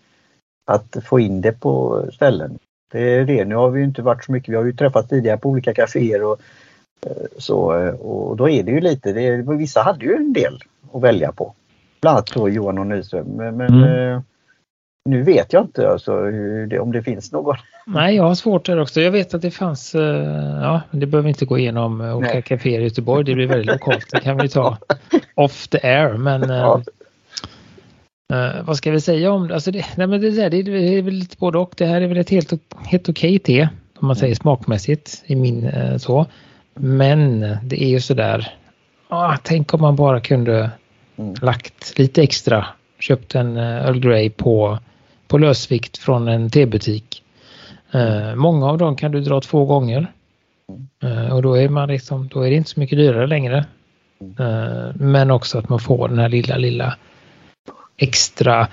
Att 0.71 0.97
få 1.05 1.19
in 1.19 1.41
det 1.41 1.51
på 1.51 2.05
ställen. 2.13 2.59
Det 2.91 3.15
är 3.15 3.25
det. 3.25 3.45
Nu 3.45 3.55
har 3.55 3.69
vi 3.69 3.83
inte 3.83 4.01
varit 4.01 4.23
så 4.23 4.31
mycket, 4.31 4.49
vi 4.49 4.55
har 4.55 4.65
ju 4.65 4.73
träffats 4.73 5.09
tidigare 5.09 5.37
på 5.37 5.49
olika 5.49 5.73
kaféer 5.73 6.23
och 6.23 6.39
eh, 7.05 7.11
så 7.37 7.57
och 7.91 8.37
då 8.37 8.49
är 8.49 8.63
det 8.63 8.71
ju 8.71 8.81
lite, 8.81 9.13
det, 9.13 9.55
vissa 9.57 9.81
hade 9.81 10.05
ju 10.05 10.15
en 10.15 10.33
del 10.33 10.59
att 10.93 11.01
välja 11.01 11.31
på. 11.31 11.53
Bland 12.01 12.17
annat 12.17 12.31
då 12.33 12.49
Johan 12.49 12.77
och 12.77 12.87
Nyström. 12.87 13.27
Men, 13.27 13.57
men 13.57 13.83
mm. 13.83 14.13
eh, 14.13 14.21
nu 15.05 15.23
vet 15.23 15.53
jag 15.53 15.63
inte 15.63 15.89
alltså, 15.89 16.21
det, 16.67 16.79
om 16.79 16.91
det 16.91 17.03
finns 17.03 17.31
någon. 17.31 17.55
Nej, 17.87 18.15
jag 18.15 18.23
har 18.23 18.35
svårt 18.35 18.65
där 18.65 18.79
också. 18.79 19.01
Jag 19.01 19.11
vet 19.11 19.33
att 19.33 19.41
det 19.41 19.51
fanns, 19.51 19.95
eh, 19.95 20.61
ja, 20.61 20.81
det 20.91 21.05
behöver 21.05 21.29
inte 21.29 21.45
gå 21.45 21.57
igenom 21.57 22.01
eh, 22.01 22.17
olika 22.17 22.41
kaféer 22.41 22.79
i 22.79 22.83
Göteborg. 22.83 23.25
Det 23.25 23.35
blir 23.35 23.47
väldigt 23.47 23.71
lokalt. 23.71 24.05
Det 24.11 24.19
kan 24.19 24.37
vi 24.37 24.49
ta 24.49 24.77
off 25.35 25.67
the 25.67 25.87
air. 25.87 26.13
Men 26.13 26.49
ja. 26.49 26.81
Uh, 28.33 28.63
vad 28.63 28.77
ska 28.77 28.91
vi 28.91 29.01
säga 29.01 29.31
om 29.31 29.47
det? 29.47 29.53
Alltså 29.53 29.71
det, 29.71 29.85
nej 29.95 30.07
men 30.07 30.21
det, 30.21 30.29
där, 30.29 30.49
det, 30.49 30.97
är 30.97 31.01
väl 31.01 31.13
lite 31.13 31.37
både 31.39 31.57
och. 31.57 31.73
Det 31.77 31.85
här 31.85 32.01
är 32.01 32.07
väl 32.07 32.17
ett 32.17 32.29
helt, 32.29 32.53
helt 32.85 33.09
okej 33.09 33.39
te. 33.39 33.69
Om 33.97 34.07
man 34.07 34.15
säger 34.15 34.35
smakmässigt 34.35 35.23
i 35.25 35.35
min 35.35 35.65
uh, 35.65 35.97
så. 35.97 36.25
Men 36.73 37.39
det 37.63 37.83
är 37.83 37.87
ju 37.87 37.99
sådär. 37.99 38.53
Ah, 39.13 39.37
tänk 39.43 39.73
om 39.73 39.81
man 39.81 39.95
bara 39.95 40.19
kunde 40.19 40.71
mm. 41.17 41.35
lagt 41.41 41.99
lite 41.99 42.23
extra. 42.23 42.65
Köpt 42.99 43.35
en 43.35 43.57
uh, 43.57 43.85
Earl 43.85 43.99
Grey 43.99 44.29
på 44.29 44.79
på 45.31 45.37
lösvikt 45.37 45.97
från 45.97 46.27
en 46.27 46.49
tebutik. 46.49 47.23
Eh, 47.91 48.35
många 48.35 48.65
av 48.65 48.77
dem 48.77 48.95
kan 48.95 49.11
du 49.11 49.21
dra 49.21 49.41
två 49.41 49.65
gånger. 49.65 50.11
Eh, 51.03 51.33
och 51.33 51.41
då 51.41 51.57
är, 51.57 51.69
man 51.69 51.89
liksom, 51.89 52.27
då 52.27 52.41
är 52.41 52.49
det 52.49 52.55
inte 52.55 52.69
så 52.69 52.79
mycket 52.79 52.97
dyrare 52.97 53.27
längre. 53.27 53.65
Eh, 54.39 54.95
men 54.95 55.31
också 55.31 55.57
att 55.57 55.69
man 55.69 55.79
får 55.79 56.07
den 56.07 56.19
här 56.19 56.29
lilla, 56.29 56.57
lilla 56.57 56.97
extra 57.97 58.67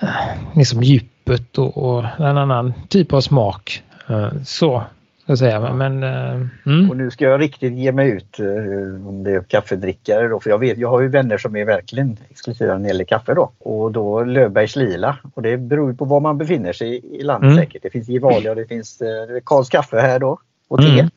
eh, 0.00 0.08
liksom 0.56 0.82
djupet 0.82 1.58
och, 1.58 1.76
och 1.76 2.04
en 2.18 2.38
annan 2.38 2.72
typ 2.88 3.12
av 3.12 3.20
smak. 3.20 3.82
Eh, 4.08 4.32
så 4.44 4.82
jag 5.30 5.38
säga. 5.38 5.74
Men, 5.74 6.02
uh, 6.02 6.46
mm. 6.66 6.90
Och 6.90 6.96
nu 6.96 7.10
ska 7.10 7.24
jag 7.24 7.40
riktigt 7.40 7.72
ge 7.72 7.92
mig 7.92 8.10
ut 8.10 8.40
uh, 8.40 9.08
om 9.08 9.24
det 9.24 9.30
är 9.30 9.42
kaffedrickare 9.42 10.28
då, 10.28 10.40
för 10.40 10.50
jag 10.50 10.58
vet, 10.58 10.78
jag 10.78 10.88
har 10.88 11.00
ju 11.00 11.08
vänner 11.08 11.38
som 11.38 11.56
är 11.56 11.64
verkligen 11.64 12.16
exklusiva 12.30 12.72
när 12.72 12.80
det 12.80 12.88
gäller 12.88 13.04
kaffe 13.04 13.34
då. 13.34 13.50
Och 13.58 13.92
då 13.92 14.24
Löfbergs 14.24 14.76
Lila 14.76 15.18
och 15.34 15.42
det 15.42 15.56
beror 15.56 15.92
på 15.92 16.04
var 16.04 16.20
man 16.20 16.38
befinner 16.38 16.72
sig 16.72 17.00
i 17.20 17.22
landet 17.22 17.52
mm. 17.52 17.58
säkert. 17.64 17.82
Det 17.82 17.90
finns 17.90 18.08
Gevalia 18.08 18.50
och 18.50 18.56
det 18.56 18.66
finns 18.66 19.02
uh, 19.02 19.40
Karls 19.44 19.68
kaffe 19.68 20.00
här 20.00 20.18
då 20.18 20.38
och 20.68 20.78
te. 20.78 20.98
Mm. 20.98 21.10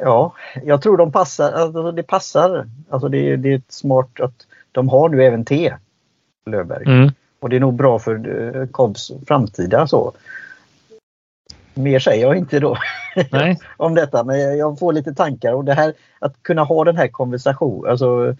Ja, 0.00 0.34
jag 0.64 0.82
tror 0.82 0.96
de 0.96 1.12
passar, 1.12 1.52
alltså 1.52 1.92
det 1.92 2.02
passar. 2.02 2.66
Alltså 2.88 3.08
det, 3.08 3.36
det 3.36 3.52
är 3.52 3.62
smart 3.68 4.20
att 4.20 4.46
de 4.72 4.88
har 4.88 5.08
nu 5.08 5.24
även 5.24 5.44
te, 5.44 5.74
Löfberg. 6.46 6.84
Mm. 6.86 7.10
Och 7.40 7.48
det 7.48 7.56
är 7.56 7.60
nog 7.60 7.74
bra 7.74 7.98
för 7.98 8.28
uh, 8.28 8.66
Kobs 8.66 9.12
framtida 9.26 9.86
så. 9.86 10.12
Mer 11.74 11.98
säger 11.98 12.26
jag 12.26 12.36
inte 12.36 12.60
då 12.60 12.78
om 13.76 13.94
detta 13.94 14.24
men 14.24 14.58
jag 14.58 14.78
får 14.78 14.92
lite 14.92 15.14
tankar 15.14 15.52
och 15.52 15.64
det 15.64 15.74
här 15.74 15.92
att 16.18 16.42
kunna 16.42 16.62
ha 16.62 16.84
den 16.84 16.96
här 16.96 17.08
konversationen. 17.08 17.90
Alltså, 17.90 18.36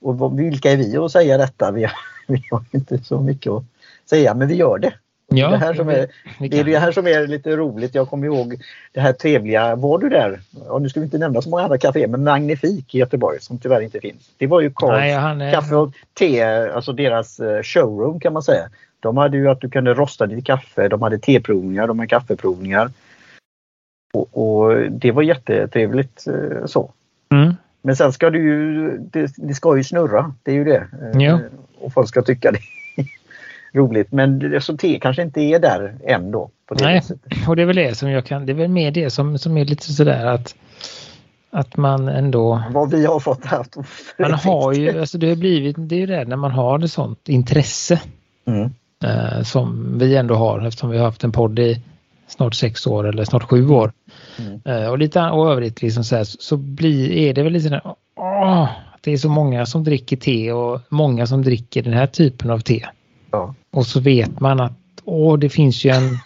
och 0.00 0.38
vilka 0.38 0.72
är 0.72 0.76
vi 0.76 0.96
att 0.96 1.12
säga 1.12 1.38
detta? 1.38 1.70
Vi 1.70 1.84
har, 1.84 1.92
vi 2.26 2.42
har 2.50 2.64
inte 2.70 2.98
så 2.98 3.20
mycket 3.20 3.52
att 3.52 3.64
säga 4.10 4.34
men 4.34 4.48
vi 4.48 4.54
gör 4.54 4.78
det. 4.78 4.92
Ja, 5.28 5.50
det, 5.50 5.56
här 5.56 5.74
som 5.74 5.88
är, 5.88 6.06
det 6.38 6.58
är 6.58 6.64
det 6.64 6.78
här 6.78 6.92
som 6.92 7.06
är 7.06 7.26
lite 7.26 7.56
roligt. 7.56 7.94
Jag 7.94 8.08
kommer 8.08 8.26
ihåg 8.26 8.62
det 8.92 9.00
här 9.00 9.12
trevliga, 9.12 9.76
var 9.76 9.98
du 9.98 10.08
där? 10.08 10.40
Och 10.68 10.82
nu 10.82 10.88
ska 10.88 11.00
vi 11.00 11.04
inte 11.04 11.18
nämna 11.18 11.42
så 11.42 11.48
många 11.48 11.62
andra 11.62 11.78
kaféer, 11.78 12.08
men 12.08 12.24
Magnifik 12.24 12.94
i 12.94 12.98
Göteborg 12.98 13.40
som 13.40 13.58
tyvärr 13.58 13.80
inte 13.80 14.00
finns. 14.00 14.30
Det 14.38 14.46
var 14.46 14.60
ju 14.60 14.70
Karls 14.74 15.42
är... 15.42 15.52
kaffe 15.52 15.74
och 15.74 15.92
te, 16.14 16.44
alltså 16.44 16.92
deras 16.92 17.40
eh, 17.40 17.62
showroom 17.62 18.20
kan 18.20 18.32
man 18.32 18.42
säga. 18.42 18.68
De 19.06 19.16
hade 19.16 19.36
ju 19.36 19.48
att 19.48 19.60
du 19.60 19.70
kunde 19.70 19.94
rosta 19.94 20.26
ditt 20.26 20.44
kaffe, 20.44 20.88
de 20.88 21.02
hade 21.02 21.18
teprovningar, 21.18 21.86
de 21.86 21.98
hade 21.98 22.08
kaffeprovningar. 22.08 22.90
Och, 24.12 24.28
och 24.32 24.90
det 24.90 25.12
var 25.12 25.22
jättetrevligt 25.22 26.26
eh, 26.26 26.66
så. 26.66 26.92
Mm. 27.32 27.54
Men 27.82 27.96
sen 27.96 28.12
ska 28.12 28.30
du 28.30 28.42
ju, 28.42 28.90
det, 28.98 29.32
det, 29.36 29.54
ska 29.54 29.76
ju 29.76 29.84
snurra, 29.84 30.34
det 30.42 30.50
är 30.50 30.54
ju 30.54 30.64
det. 30.64 30.86
Eh, 31.02 31.22
ja. 31.22 31.40
Och 31.78 31.92
folk 31.92 32.08
ska 32.08 32.22
tycka 32.22 32.52
det 32.52 32.58
roligt. 33.78 34.12
Men 34.12 34.60
så 34.60 34.76
te 34.76 34.98
kanske 35.00 35.22
inte 35.22 35.40
är 35.40 35.58
där 35.58 35.94
än 36.04 36.30
då. 36.30 36.50
Nej, 36.80 37.02
och 37.48 37.56
det 37.56 37.62
är 37.62 37.66
väl 37.66 37.76
det 37.76 37.94
som 37.94 38.10
jag 38.10 38.24
kan, 38.24 38.46
det 38.46 38.52
är 38.52 38.54
väl 38.54 38.68
mer 38.68 38.90
det 38.90 39.10
som, 39.10 39.38
som 39.38 39.56
är 39.56 39.64
lite 39.64 39.92
sådär 39.92 40.26
att 40.26 40.54
att 41.50 41.76
man 41.76 42.08
ändå... 42.08 42.62
Vad 42.70 42.90
vi 42.90 43.06
har 43.06 43.20
fått 43.20 43.44
här. 43.44 43.66
Man 44.18 44.32
har 44.32 44.72
ju, 44.72 45.00
alltså 45.00 45.18
det 45.18 45.28
har 45.28 45.36
blivit, 45.36 45.76
det 45.78 45.94
är 45.94 45.98
ju 45.98 46.06
det 46.06 46.24
när 46.24 46.36
man 46.36 46.50
har 46.50 46.84
ett 46.84 46.90
sånt 46.90 47.28
intresse. 47.28 48.00
Mm 48.46 48.70
eh, 49.04 49.42
som 49.42 49.98
vi 49.98 50.16
ändå 50.16 50.34
har 50.34 50.66
eftersom 50.66 50.90
vi 50.90 50.98
har 50.98 51.04
haft 51.04 51.24
en 51.24 51.32
podd 51.32 51.58
i 51.58 51.82
snart 52.26 52.54
sex 52.54 52.86
år 52.86 53.08
eller 53.08 53.24
snart 53.24 53.42
sju 53.42 53.68
år. 53.68 53.92
Mm. 54.38 54.60
Eh, 54.64 54.90
och 54.90 54.98
lite 54.98 55.22
och 55.22 55.50
övrigt 55.50 55.82
liksom 55.82 56.04
så, 56.04 56.16
här, 56.16 56.24
så 56.24 56.56
blir, 56.56 57.10
är 57.10 57.34
det 57.34 57.42
väl 57.42 57.52
lite 57.52 57.64
sådär, 57.64 57.82
åh, 58.16 58.68
det 59.00 59.12
är 59.12 59.16
så 59.16 59.28
många 59.28 59.66
som 59.66 59.84
dricker 59.84 60.16
te 60.16 60.52
och 60.52 60.80
många 60.88 61.26
som 61.26 61.42
dricker 61.42 61.82
den 61.82 61.92
här 61.92 62.06
typen 62.06 62.50
av 62.50 62.58
te. 62.58 62.86
Ja. 63.30 63.54
Och 63.70 63.86
så 63.86 64.00
vet 64.00 64.40
man 64.40 64.60
att 64.60 64.72
åh, 65.04 65.38
det 65.38 65.48
finns 65.48 65.84
ju 65.84 65.90
en 65.90 66.18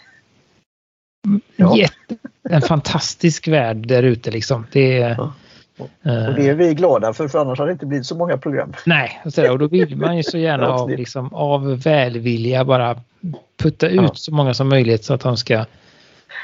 ja. 1.55 1.77
jätte, 1.77 2.17
en 2.49 2.61
fantastisk 2.61 3.47
värld 3.47 3.87
där 3.87 4.03
ute 4.03 4.31
liksom. 4.31 4.67
Det 4.71 5.01
är, 5.01 5.09
ja. 5.09 5.33
Eh. 6.03 6.27
Och 6.27 6.33
det 6.33 6.47
är 6.47 6.55
vi 6.55 6.73
glada 6.73 7.13
för, 7.13 7.27
för 7.27 7.39
annars 7.39 7.59
hade 7.59 7.71
det 7.71 7.73
inte 7.73 7.85
blivit 7.85 8.05
så 8.05 8.15
många 8.15 8.37
program. 8.37 8.73
Nej, 8.85 9.21
och 9.51 9.59
då 9.59 9.67
vill 9.67 9.97
man 9.97 10.17
ju 10.17 10.23
så 10.23 10.37
gärna 10.37 10.67
av, 10.67 10.89
liksom, 10.89 11.33
av 11.33 11.81
välvilja 11.83 12.65
bara 12.65 12.95
putta 13.57 13.87
ut 13.87 14.01
ja. 14.01 14.11
så 14.13 14.33
många 14.33 14.53
som 14.53 14.69
möjligt 14.69 15.03
så 15.03 15.13
att 15.13 15.21
de 15.21 15.37
ska 15.37 15.65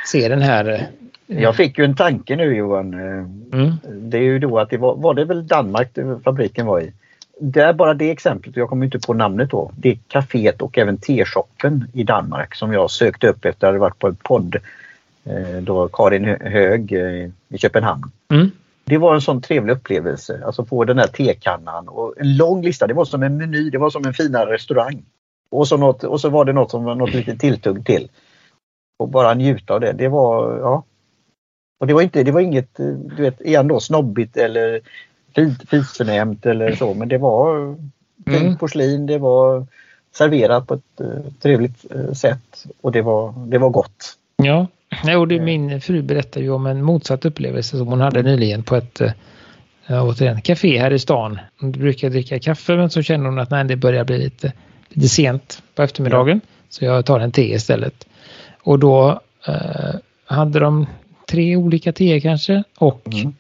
se 0.06 0.30
den 0.30 0.42
här. 0.42 0.88
Eh, 1.28 1.42
Jag 1.42 1.56
fick 1.56 1.78
ju 1.78 1.86
en 1.86 1.96
tanke 1.96 2.36
nu 2.36 2.56
Johan. 2.56 2.94
Eh, 2.94 3.60
mm. 3.60 3.74
Det 3.86 4.18
är 4.18 4.22
ju 4.22 4.40
då 4.40 4.60
att 4.60 4.70
det 4.70 4.78
var, 4.78 4.96
var 4.96 5.14
det 5.14 5.26
väl 5.26 5.48
Danmark 5.48 5.90
fabriken 6.24 6.66
var 6.66 6.82
i. 6.82 6.92
Det 7.40 7.62
är 7.62 7.74
bara 7.74 7.94
det 7.94 8.12
exemplet, 8.12 8.58
jag 8.58 8.70
kommer 8.70 8.86
inte 8.86 9.00
på 9.00 9.14
namnet 9.14 9.50
då. 9.50 9.72
Det 9.76 9.90
är 9.90 9.98
kaféet 10.08 10.62
och 10.62 10.78
även 10.78 10.98
teshoppen 10.98 11.88
i 11.94 12.04
Danmark 12.04 12.56
som 12.56 12.74
jag 12.74 12.92
sökte 12.92 13.28
upp 13.28 13.46
efter 13.46 13.68
att 13.68 13.74
ha 13.74 13.80
varit 13.80 14.00
på 14.00 14.08
en 14.08 14.16
podd 14.16 14.56
då 15.62 15.88
Karin 15.88 16.26
Hög 16.42 16.92
i 17.50 17.58
Köpenhamn. 17.58 18.12
Mm. 18.32 18.52
Det 18.88 18.98
var 18.98 19.16
en 19.16 19.22
sån 19.22 19.42
trevlig 19.42 19.74
upplevelse, 19.74 20.42
alltså 20.46 20.66
få 20.66 20.84
den 20.84 21.00
här 21.00 21.08
tekannan 21.08 21.88
och 21.88 22.14
en 22.18 22.38
lång 22.38 22.62
lista. 22.62 22.88
Det 22.88 22.94
var 22.94 23.06
som 23.06 23.24
en 23.24 23.38
meny, 23.38 23.70
det 23.70 23.78
var 23.78 23.90
som 23.90 24.06
en 24.06 24.14
finare 24.14 24.54
restaurang. 24.54 25.06
Och 25.50 25.68
så, 25.68 25.78
något, 25.78 26.04
och 26.04 26.22
så 26.22 26.30
var 26.30 26.46
det 26.46 26.54
något 26.54 26.72
som 26.72 26.84
var 26.84 26.96
något 26.96 27.14
lite 27.14 27.36
tilltugg 27.36 27.86
till. 27.86 28.10
Och 29.00 29.10
bara 29.10 29.34
njuta 29.34 29.74
av 29.74 29.80
det. 29.80 29.94
Det 29.94 30.08
var, 30.08 30.58
ja. 30.58 30.84
Och 31.80 31.88
det 31.88 31.94
var 31.94 32.02
inte, 32.02 32.24
det 32.24 32.32
var 32.32 32.42
inget, 32.42 32.76
du 32.78 33.16
vet, 33.18 33.42
igen 33.42 33.68
då 33.68 33.80
snobbigt 33.80 34.38
eller 34.38 34.82
fint, 35.36 35.70
fisförnämt 35.70 36.46
eller 36.46 36.76
så, 36.76 36.94
men 36.94 37.08
det 37.08 37.18
var 37.18 37.76
fint 38.26 38.42
Mm. 38.42 38.58
porslin, 38.58 39.06
det 39.06 39.18
var 39.18 39.66
serverat 40.12 40.68
på 40.68 40.74
ett 40.74 41.02
uh, 41.02 41.32
trevligt 41.42 41.86
uh, 41.96 42.14
sätt 42.14 42.66
och 42.82 42.92
det 42.92 43.02
var, 43.02 43.34
det 43.48 43.58
var 43.58 43.70
gott. 43.70 44.18
Ja, 44.36 44.68
jo, 45.06 45.26
det, 45.26 45.40
min 45.40 45.82
fru 45.82 46.02
berättade 46.02 46.46
ju 46.46 46.52
om 46.52 46.66
en 46.66 46.84
motsatt 46.84 47.26
upplevelse 47.26 47.78
som 47.78 47.88
hon 47.88 48.02
hade 48.02 48.22
nyligen 48.22 48.64
på 48.64 48.76
ett 48.76 49.02
äh, 49.02 50.08
återigen, 50.08 50.42
café 50.42 50.80
här 50.80 50.94
i 50.94 51.00
stan. 51.00 51.40
Hon 51.60 51.72
brukar 51.72 52.10
dricka 52.10 52.40
kaffe 52.40 52.76
men 52.76 52.90
så 52.90 53.02
känner 53.02 53.26
hon 53.26 53.40
att 53.40 53.52
nej, 53.52 53.64
det 53.64 53.76
börjar 53.76 54.04
bli 54.04 54.18
lite, 54.18 54.54
lite 54.90 55.08
sent 55.08 55.64
på 55.76 55.84
eftermiddagen. 55.84 56.42
Så 56.70 56.86
jag 56.86 57.06
tar 57.06 57.20
en 57.20 57.32
te 57.32 57.54
istället. 57.54 58.08
Och 58.64 58.80
då 58.80 59.22
äh, 59.48 59.96
hade 60.26 60.60
de 60.60 60.88
tre 61.30 61.56
olika 61.56 61.94
teer 61.94 62.20
kanske 62.20 62.64
och 62.78 63.08
Mm. 63.14 63.34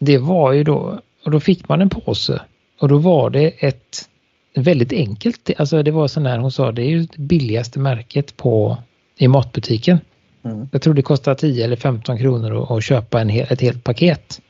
det 0.00 0.18
var 0.18 0.52
ju 0.52 0.64
då, 0.64 1.00
och 1.24 1.30
då 1.30 1.40
fick 1.40 1.68
man 1.68 1.80
en 1.80 1.88
påse 1.88 2.40
och 2.80 2.88
då 2.88 2.98
var 2.98 3.30
det 3.30 3.48
ett 3.48 4.08
väldigt 4.54 4.92
enkelt, 4.92 5.44
te. 5.44 5.54
alltså 5.58 5.82
det 5.82 5.90
var 5.90 6.08
sån 6.08 6.26
här, 6.26 6.38
hon 6.38 6.52
sa 6.52 6.72
det 6.72 6.82
är 6.82 6.90
ju 6.90 7.00
det 7.00 7.18
billigaste 7.18 7.78
märket 7.78 8.36
på 8.36 8.78
i 9.16 9.28
matbutiken. 9.28 10.00
Mm. 10.42 10.68
Jag 10.72 10.82
tror 10.82 10.94
det 10.94 11.02
kostar 11.02 11.34
10 11.34 11.64
eller 11.64 11.76
15 11.76 12.18
kronor 12.18 12.76
att, 12.76 12.84
köpa 12.84 13.20
en 13.20 13.28
hel, 13.28 13.46
ett 13.50 13.60
helt 13.60 13.84
paket. 13.84 14.40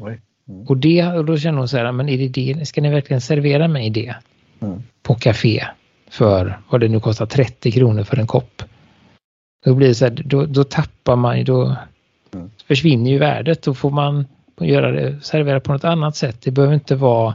Mm. 0.00 0.66
Och, 0.66 0.76
det, 0.76 1.06
och 1.06 1.24
då 1.24 1.38
känner 1.38 1.58
hon 1.58 1.68
så 1.68 1.76
här, 1.76 1.92
men 1.92 2.08
är 2.08 2.18
det 2.18 2.28
det, 2.28 2.68
ska 2.68 2.80
ni 2.80 2.90
verkligen 2.90 3.20
servera 3.20 3.68
mig 3.68 3.90
det 3.90 4.14
Mm. 4.62 4.82
på 5.02 5.14
café 5.14 5.64
för 6.10 6.58
vad 6.70 6.80
det 6.80 6.88
nu 6.88 7.00
kostar 7.00 7.26
30 7.26 7.70
kronor 7.72 8.02
för 8.02 8.16
en 8.16 8.26
kopp? 8.26 8.62
Då 9.64 9.74
blir 9.74 9.88
det 9.88 9.94
så 9.94 10.04
här, 10.04 10.22
då, 10.24 10.46
då 10.46 10.64
tappar 10.64 11.16
man 11.16 11.38
ju, 11.38 11.44
då 11.44 11.76
Mm. 12.34 12.50
försvinner 12.66 13.10
ju 13.10 13.18
värdet. 13.18 13.62
Då 13.62 13.74
får 13.74 13.90
man 13.90 14.26
göra 14.60 14.90
det, 14.92 15.20
servera 15.22 15.60
på 15.60 15.72
något 15.72 15.84
annat 15.84 16.16
sätt. 16.16 16.40
Det 16.42 16.50
behöver 16.50 16.74
inte 16.74 16.94
vara, 16.94 17.34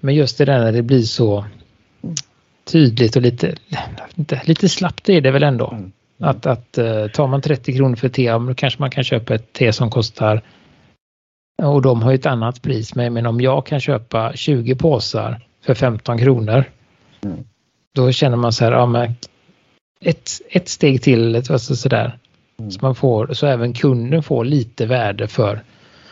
men 0.00 0.14
just 0.14 0.38
det 0.38 0.44
där 0.44 0.58
när 0.60 0.72
det 0.72 0.82
blir 0.82 1.02
så 1.02 1.44
tydligt 2.64 3.16
och 3.16 3.22
lite, 3.22 3.54
lite, 4.14 4.42
lite 4.44 4.68
slappt 4.68 5.08
är 5.08 5.20
det 5.20 5.30
väl 5.30 5.42
ändå. 5.42 5.78
Att, 6.22 6.46
att 6.46 6.78
uh, 6.78 7.06
tar 7.06 7.26
man 7.26 7.40
30 7.40 7.76
kronor 7.76 7.96
för 7.96 8.08
te, 8.08 8.32
då 8.32 8.54
kanske 8.54 8.80
man 8.80 8.90
kan 8.90 9.04
köpa 9.04 9.34
ett 9.34 9.52
te 9.52 9.72
som 9.72 9.90
kostar 9.90 10.42
och 11.62 11.82
de 11.82 12.02
har 12.02 12.10
ju 12.10 12.14
ett 12.14 12.26
annat 12.26 12.62
pris. 12.62 12.94
Men, 12.94 13.12
men 13.12 13.26
om 13.26 13.40
jag 13.40 13.66
kan 13.66 13.80
köpa 13.80 14.32
20 14.34 14.74
påsar 14.74 15.40
för 15.64 15.74
15 15.74 16.18
kronor. 16.18 16.64
Mm. 17.24 17.44
Då 17.94 18.12
känner 18.12 18.36
man 18.36 18.52
så 18.52 18.64
här, 18.64 18.72
ja 18.72 18.86
men 18.86 19.14
ett, 20.00 20.30
ett 20.50 20.68
steg 20.68 21.02
till, 21.02 21.36
alltså 21.36 21.76
sådär. 21.76 22.18
Mm. 22.58 22.70
Så 22.70 22.78
man 22.82 22.94
får, 22.94 23.32
så 23.32 23.46
även 23.46 23.72
kunden 23.72 24.22
får 24.22 24.44
lite 24.44 24.86
värde 24.86 25.28
för, 25.28 25.60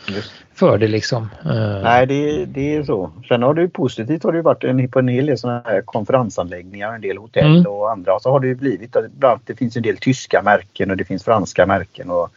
Just. 0.07 0.31
för 0.53 0.77
det 0.77 0.87
liksom. 0.87 1.23
Uh, 1.45 1.83
Nej, 1.83 2.07
det, 2.07 2.45
det 2.45 2.75
är 2.75 2.83
så. 2.83 3.11
Sen 3.27 3.43
har 3.43 3.53
det 3.53 3.61
ju 3.61 3.69
positivt 3.69 4.23
har 4.23 4.31
det 4.31 4.37
ju 4.37 4.41
varit 4.41 4.63
en, 4.63 4.87
på 4.89 4.99
en 4.99 5.07
hel 5.07 5.25
del 5.25 5.37
sådana 5.37 5.61
här 5.65 5.81
konferensanläggningar, 5.81 6.93
en 6.93 7.01
del 7.01 7.17
hotell 7.17 7.51
Mm. 7.51 7.65
och 7.71 7.91
andra. 7.91 8.19
Så 8.19 8.31
har 8.31 8.39
det 8.39 8.47
ju 8.47 8.55
blivit, 8.55 8.95
annat 8.95 9.41
det 9.45 9.55
finns 9.55 9.75
en 9.77 9.83
del 9.83 9.97
tyska 9.97 10.41
märken 10.41 10.91
och 10.91 10.97
det 10.97 11.05
finns 11.05 11.23
franska 11.23 11.65
märken 11.65 12.09
och, 12.09 12.29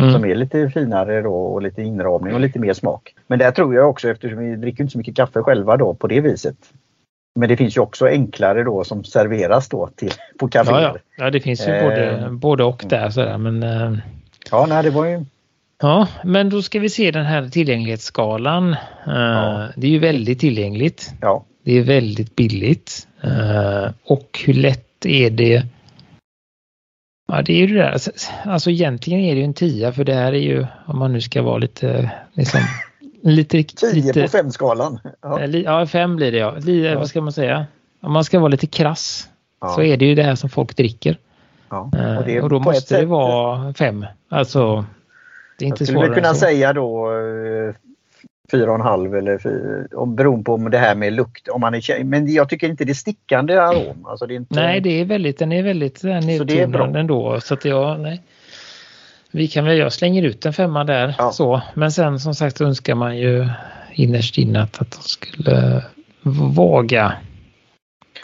mm, 0.00 0.12
som 0.12 0.24
är 0.24 0.34
lite 0.34 0.70
finare 0.70 1.22
då 1.22 1.34
och 1.34 1.62
lite 1.62 1.82
inramning 1.82 2.34
och 2.34 2.40
lite 2.40 2.58
mer 2.58 2.72
smak. 2.72 3.14
Men 3.26 3.38
där 3.38 3.50
tror 3.50 3.74
jag 3.74 3.90
också 3.90 4.08
eftersom 4.08 4.38
vi 4.38 4.56
dricker 4.56 4.82
inte 4.82 4.92
så 4.92 4.98
mycket 4.98 5.16
kaffe 5.16 5.42
själva 5.42 5.76
då 5.76 5.94
på 5.94 6.06
det 6.06 6.20
viset. 6.20 6.56
Men 7.38 7.48
det 7.48 7.56
finns 7.56 7.76
ju 7.76 7.80
också 7.80 8.06
enklare 8.06 8.64
då 8.64 8.84
som 8.84 9.04
serveras 9.04 9.68
då 9.68 9.88
till, 9.96 10.12
på 10.38 10.48
kaféer. 10.48 10.80
ja, 10.80 10.96
ja. 11.16 11.24
ja, 11.24 11.30
det 11.30 11.40
finns 11.40 11.68
ju 11.68 11.72
Eh, 11.72 11.82
både, 11.84 12.28
både 12.30 12.64
och 12.64 12.84
där 12.88 13.10
sådär. 13.10 13.38
Men, 13.38 13.62
eh, 13.62 13.98
Ja, 14.50 14.66
nej, 14.68 14.82
det 14.82 14.90
var 14.90 15.06
ju... 15.06 15.24
Ja, 15.80 16.08
men 16.24 16.50
då 16.50 16.62
ska 16.62 16.80
vi 16.80 16.88
se 16.88 17.10
den 17.10 17.24
här 17.26 17.48
tillgänglighetsskalan. 17.48 18.72
Eh, 18.72 18.76
Ja. 19.06 19.68
Det 19.76 19.86
är 19.86 19.90
ju 19.90 19.98
väldigt 19.98 20.40
tillgängligt. 20.40 21.12
Ja, 21.20 21.44
Det 21.64 21.78
är 21.78 21.82
väldigt 21.82 22.36
billigt. 22.36 23.08
Eh, 23.22 23.90
och 24.04 24.40
hur 24.46 24.54
lätt 24.54 25.06
är 25.06 25.30
det? 25.30 25.62
Ja, 27.32 27.42
det 27.42 27.52
är 27.52 27.56
ju 27.56 27.66
det 27.66 27.74
där. 27.82 27.90
Alltså, 27.90 28.10
Alltså 28.44 28.70
egentligen 28.70 29.20
är 29.20 29.34
det 29.34 29.38
ju 29.38 29.44
en 29.44 29.54
tia 29.54 29.92
för 29.92 30.04
det 30.04 30.14
här 30.14 30.32
är 30.32 30.38
ju, 30.38 30.66
om 30.86 30.98
man 30.98 31.12
nu 31.12 31.20
ska 31.20 31.42
vara 31.42 31.58
lite, 31.58 32.10
liksom, 32.32 32.60
lite... 33.22 33.62
10 33.62 33.92
lite 34.02 34.20
på 34.22 34.26
5-skalan. 34.28 34.98
Ja. 35.22 35.40
eh, 35.40 35.56
ja, 35.56 35.86
fem 35.86 36.16
blir 36.16 36.32
det 36.32 36.38
ja. 36.38 36.54
Li, 36.58 36.86
Ja. 36.86 36.98
Vad 36.98 37.08
ska 37.08 37.20
man 37.20 37.32
säga? 37.32 37.66
Om 38.02 38.12
man 38.12 38.24
ska 38.24 38.38
vara 38.38 38.48
lite 38.48 38.66
krass 38.66 39.28
Ja. 39.60 39.68
så 39.68 39.82
är 39.82 39.96
det 39.96 40.04
ju 40.04 40.14
det 40.14 40.22
här 40.22 40.34
som 40.34 40.50
folk 40.50 40.76
dricker. 40.76 41.18
Ja. 41.70 41.80
Och, 42.18 42.24
det, 42.26 42.40
och 42.42 42.48
då 42.48 42.58
måste 42.58 42.94
det 42.94 43.00
sätt- 43.00 43.08
vara 43.08 43.74
fem. 43.74 44.06
Alltså, 44.30 44.84
det 45.60 45.64
är 45.64 45.66
inte 45.66 45.86
skulle 45.86 46.00
väl 46.00 46.14
kunna 46.14 46.34
säga 46.34 46.72
då 46.72 47.12
eh, 47.12 47.74
fyra 48.52 48.70
och 48.70 48.74
en 48.74 48.80
halv 48.80 49.14
eller 49.14 49.38
fy- 49.38 49.94
om 49.96 50.16
beroende 50.16 50.44
på 50.44 50.54
om 50.54 50.70
det 50.70 50.78
här 50.78 50.94
med 50.94 51.12
lukt. 51.12 51.48
Om 51.48 51.60
man 51.60 51.74
är, 51.74 52.04
men 52.04 52.32
jag 52.32 52.48
tycker 52.48 52.68
inte 52.68 52.84
det 52.84 52.92
är 52.92 52.94
stickande 52.94 53.58
arom. 53.58 54.06
Alltså 54.06 54.26
det 54.26 54.34
är 54.34 54.36
inte, 54.36 54.54
Nej, 54.54 54.80
det 54.80 55.00
är 55.00 55.04
väldigt, 55.04 55.38
den 55.38 55.52
är 55.52 55.62
väldigt 55.62 56.04
eh, 56.04 56.20
nedtonad 56.20 56.96
ändå. 56.96 57.40
Så 57.40 57.54
att 57.54 57.64
jag, 57.64 58.00
nej. 58.00 58.22
Vi 59.30 59.48
kan 59.48 59.64
väl, 59.64 59.78
jag 59.78 59.92
slänger 59.92 60.22
ut 60.22 60.46
en 60.46 60.52
femma 60.52 60.84
där. 60.84 61.14
Ja. 61.18 61.32
Så. 61.32 61.62
Men 61.74 61.92
sen 61.92 62.20
som 62.20 62.34
sagt 62.34 62.60
önskar 62.60 62.94
man 62.94 63.18
ju 63.18 63.48
innerst 63.92 64.38
inne 64.38 64.62
att, 64.62 64.80
att 64.80 64.90
de 64.90 65.02
skulle 65.02 65.84
våga 66.54 67.12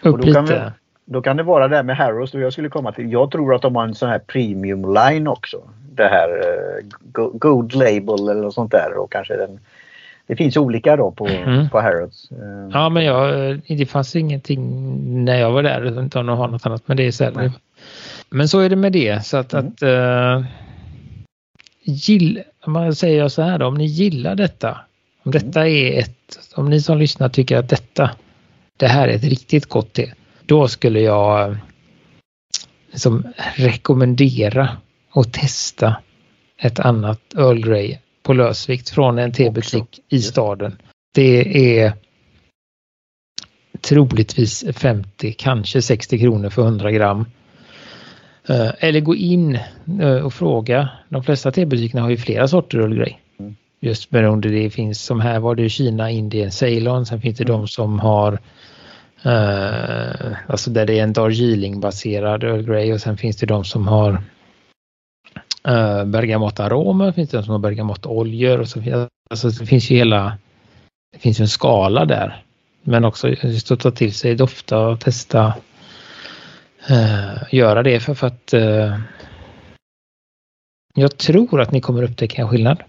upp 0.03 0.25
lite. 0.25 0.73
Då 1.09 1.23
kan 1.23 1.37
det 1.37 1.43
vara 1.43 1.69
det 1.69 1.77
här 1.77 1.83
med 1.83 1.97
Harrods 1.97 2.35
jag 2.35 2.53
skulle 2.53 2.69
komma 2.69 2.93
till. 2.93 3.13
Jag 3.13 3.31
tror 3.31 3.55
att 3.55 3.63
de 3.63 3.77
har 3.77 3.85
en 3.85 3.95
sån 3.95 4.09
här 4.09 4.19
premium 4.19 4.95
line 4.95 5.27
också. 5.29 5.57
Det 5.93 6.05
här 6.09 6.29
eh, 6.29 6.85
go- 7.13 7.31
Good 7.35 7.75
Label 7.75 8.29
eller 8.29 8.43
något 8.43 8.55
sånt 8.55 8.71
där 8.73 8.93
och 8.99 9.13
kanske 9.13 9.37
den. 9.37 9.61
Det 10.27 10.37
finns 10.37 10.57
olika 10.57 10.97
då 10.97 11.11
på, 11.11 11.27
Mm. 11.29 11.69
på 11.71 11.81
Harrods. 11.81 12.31
Eh, 12.31 12.71
Ja, 12.73 12.89
men 12.89 13.05
jag, 13.05 13.61
det 13.69 13.87
fanns 13.87 14.17
ingenting 14.17 15.25
när 15.25 15.41
jag 15.41 15.51
var 15.53 15.63
där 15.63 15.83
utan 15.83 16.29
att 16.29 16.39
ha 16.39 16.47
något 16.47 16.67
annat. 16.67 16.83
Men 16.87 16.97
det 16.97 17.21
är 17.21 17.31
Nej. 17.37 17.51
Men 18.31 18.49
så 18.49 18.61
är 18.61 18.69
det 18.71 18.77
med 18.77 18.93
det. 18.93 19.25
Så 19.27 19.37
att, 19.37 19.53
Mm. 19.53 19.67
att 19.67 19.83
uh, 19.83 20.45
gill, 21.83 22.43
man 22.67 22.95
säger 22.95 23.29
så 23.29 23.43
här 23.43 23.59
då, 23.59 23.67
om 23.67 23.75
ni 23.75 23.85
gillar 23.87 24.35
detta. 24.35 24.71
Om 25.23 25.33
Mm. 25.33 25.45
detta 25.47 25.69
är 25.69 25.99
ett, 26.01 26.39
om 26.57 26.71
ni 26.71 26.81
som 26.81 26.99
lyssnar 26.99 27.29
tycker 27.29 27.57
att 27.59 27.69
detta, 27.69 28.11
det 28.77 28.87
här 28.87 29.09
är 29.09 29.13
ett 29.15 29.25
riktigt 29.25 29.67
gott 29.67 29.93
te. 29.93 30.13
Då 30.47 30.69
skulle 30.69 31.01
jag 31.01 31.51
eh, 31.51 31.57
liksom 32.91 33.27
rekommendera 33.57 34.69
och 35.11 35.33
testa 35.33 35.97
ett 36.59 36.79
annat 36.79 37.21
Earl 37.35 37.59
Grey 37.61 37.99
på 38.23 38.33
lösvikt 38.33 38.91
från 38.91 39.19
en 39.19 39.33
tebutik 39.33 40.01
i 40.09 40.21
staden. 40.23 40.79
Det 41.15 41.81
är 41.81 41.93
troligtvis 43.81 44.65
50, 44.73 45.33
kanske 45.33 45.83
60 45.83 46.19
kronor 46.19 46.49
för 46.51 46.63
100 46.63 46.91
gram. 46.91 47.27
Eh, 48.49 48.71
Eller 48.79 49.01
gå 49.01 49.15
in 49.15 49.59
eh, 50.01 50.17
och 50.17 50.35
fråga. 50.35 50.89
De 51.09 51.23
flesta 51.23 51.51
tebutikerna 51.53 52.03
har 52.03 52.11
ju 52.11 52.17
flera 52.17 52.49
sorter 52.49 52.79
Earl 52.79 52.95
Grey. 52.95 53.15
Mm. 53.39 53.57
Just 53.81 54.11
beroende 54.11 54.49
det 54.49 54.71
finns 54.71 55.03
som 55.05 55.21
här 55.21 55.41
var 55.41 55.55
det 55.55 55.69
Kina, 55.69 56.11
Indien, 56.11 56.53
Ceylon. 56.53 57.07
Sen 57.07 57.21
finns 57.21 57.39
det 57.39 57.45
Mm. 57.45 57.61
de 57.61 57.69
som 57.69 58.01
har 58.01 58.39
Uh, 59.27 60.37
alltså 60.47 60.71
där 60.71 60.87
det 60.87 60.99
är 60.99 61.03
en 61.03 61.13
Darjeeling 61.13 61.81
baserad 61.81 62.45
Earl 62.45 62.63
Grey 62.63 62.93
och 62.93 63.01
sen 63.01 63.17
finns 63.17 63.37
det 63.37 63.47
de 63.47 63.65
som 63.65 63.89
har 63.89 64.23
eh, 65.69 65.73
uh, 65.73 66.05
bergamottaromer, 66.05 67.13
finns 67.13 67.31
det 67.31 67.37
de 67.37 67.43
som 67.45 67.53
har 67.53 67.59
bergamottoljor 67.59 68.61
och 68.61 68.69
så 68.69 68.83
finns, 68.83 69.09
alltså 69.31 69.49
det 69.49 69.67
finns 69.67 69.91
ju 69.91 69.97
hela 69.97 70.39
det 71.13 71.19
finns 71.19 71.41
ju 71.41 71.43
en 71.43 71.49
skala 71.49 72.05
där. 72.05 72.43
Men 72.83 73.05
också 73.05 73.29
just 73.29 73.71
att 73.71 73.81
ta 73.81 73.91
till 73.91 74.15
sig 74.15 74.35
dofta 74.35 74.79
och 74.79 75.01
testa 75.01 75.55
uh, 76.91 77.55
göra 77.55 77.83
det 77.83 78.01
för, 78.01 78.15
för 78.15 78.27
att 78.27 78.55
uh, 78.55 78.99
jag 80.95 81.17
tror 81.17 81.61
att 81.61 81.73
ni 81.73 81.81
kommer 81.81 82.03
upptäcka 82.03 82.43
en 82.43 82.49
skillnad. 82.49 82.83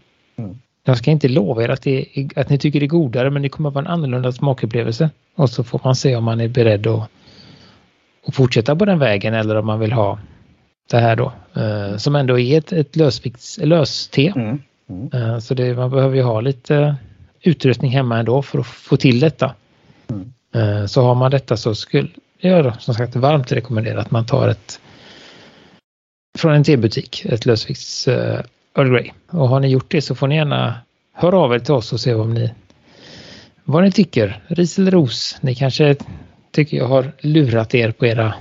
Jag 0.87 0.97
ska 0.97 1.11
inte 1.11 1.27
lova 1.27 1.63
er 1.63 1.69
att, 1.69 1.81
det, 1.81 2.05
att 2.35 2.49
ni 2.49 2.57
tycker 2.57 2.79
det 2.79 2.85
är 2.85 2.87
godare 2.87 3.29
men 3.29 3.41
det 3.41 3.49
kommer 3.49 3.69
vara 3.69 3.85
en 3.85 3.91
annorlunda 3.91 4.31
smakupplevelse. 4.31 5.09
Och 5.35 5.49
så 5.49 5.63
får 5.63 5.81
man 5.83 5.95
se 5.95 6.15
om 6.15 6.23
man 6.23 6.41
är 6.41 6.47
beredd 6.47 6.87
att, 6.87 7.09
att 8.27 8.35
fortsätta 8.35 8.75
på 8.75 8.85
den 8.85 8.99
vägen 8.99 9.33
eller 9.33 9.55
om 9.55 9.65
man 9.65 9.79
vill 9.79 9.91
ha 9.91 10.19
det 10.91 10.97
här 10.97 11.15
då. 11.15 11.33
Eh, 11.55 11.97
som 11.97 12.15
ändå 12.15 12.39
är 12.39 12.57
ett, 12.57 12.71
ett 12.71 12.95
lösvikts, 12.95 13.59
löste. 13.63 14.27
Mm. 14.35 14.59
Mm. 14.89 15.09
Eh, 15.13 15.39
Så 15.39 15.53
det, 15.53 15.75
man 15.75 15.89
behöver 15.89 16.15
ju 16.15 16.23
ha 16.23 16.41
lite 16.41 16.95
utrustning 17.41 17.91
hemma 17.91 18.19
ändå 18.19 18.41
för 18.41 18.59
att 18.59 18.67
få 18.67 18.97
till 18.97 19.19
detta. 19.19 19.55
Mm. 20.09 20.33
Eh, 20.55 20.85
Så 20.85 21.01
har 21.01 21.15
man 21.15 21.31
detta 21.31 21.57
så 21.57 21.75
skulle 21.75 22.09
jag 22.39 22.63
då, 22.63 22.73
som 22.79 22.93
sagt 22.93 23.15
varmt 23.15 23.51
rekommendera 23.51 24.01
att 24.01 24.11
man 24.11 24.25
tar 24.25 24.47
ett 24.47 24.79
från 26.37 26.53
en 26.53 26.63
tebutik, 26.63 27.25
ett 27.25 27.45
lösvikts 27.45 28.07
uh, 28.07 28.39
Earl 28.77 28.89
Grey. 28.89 29.11
Och 29.31 29.49
har 29.49 29.59
ni 29.59 29.67
gjort 29.67 29.91
det 29.91 30.01
så 30.01 30.15
får 30.15 30.27
ni 30.27 30.35
gärna 30.35 30.75
höra 31.13 31.37
av 31.37 31.53
er 31.53 31.59
till 31.59 31.73
oss 31.73 31.93
och 31.93 31.99
se 31.99 32.13
vad 32.13 32.27
ni, 32.27 32.53
vad 33.63 33.83
ni 33.83 33.91
tycker. 33.91 34.43
Ris 34.47 34.77
eller 34.79 34.91
ros. 34.91 35.37
Ni 35.41 35.55
kanske 35.55 35.95
tycker 36.51 36.77
jag 36.77 36.87
har 36.87 37.11
lurat 37.19 37.75
er 37.75 37.91
på 37.91 38.05
era 38.05 38.33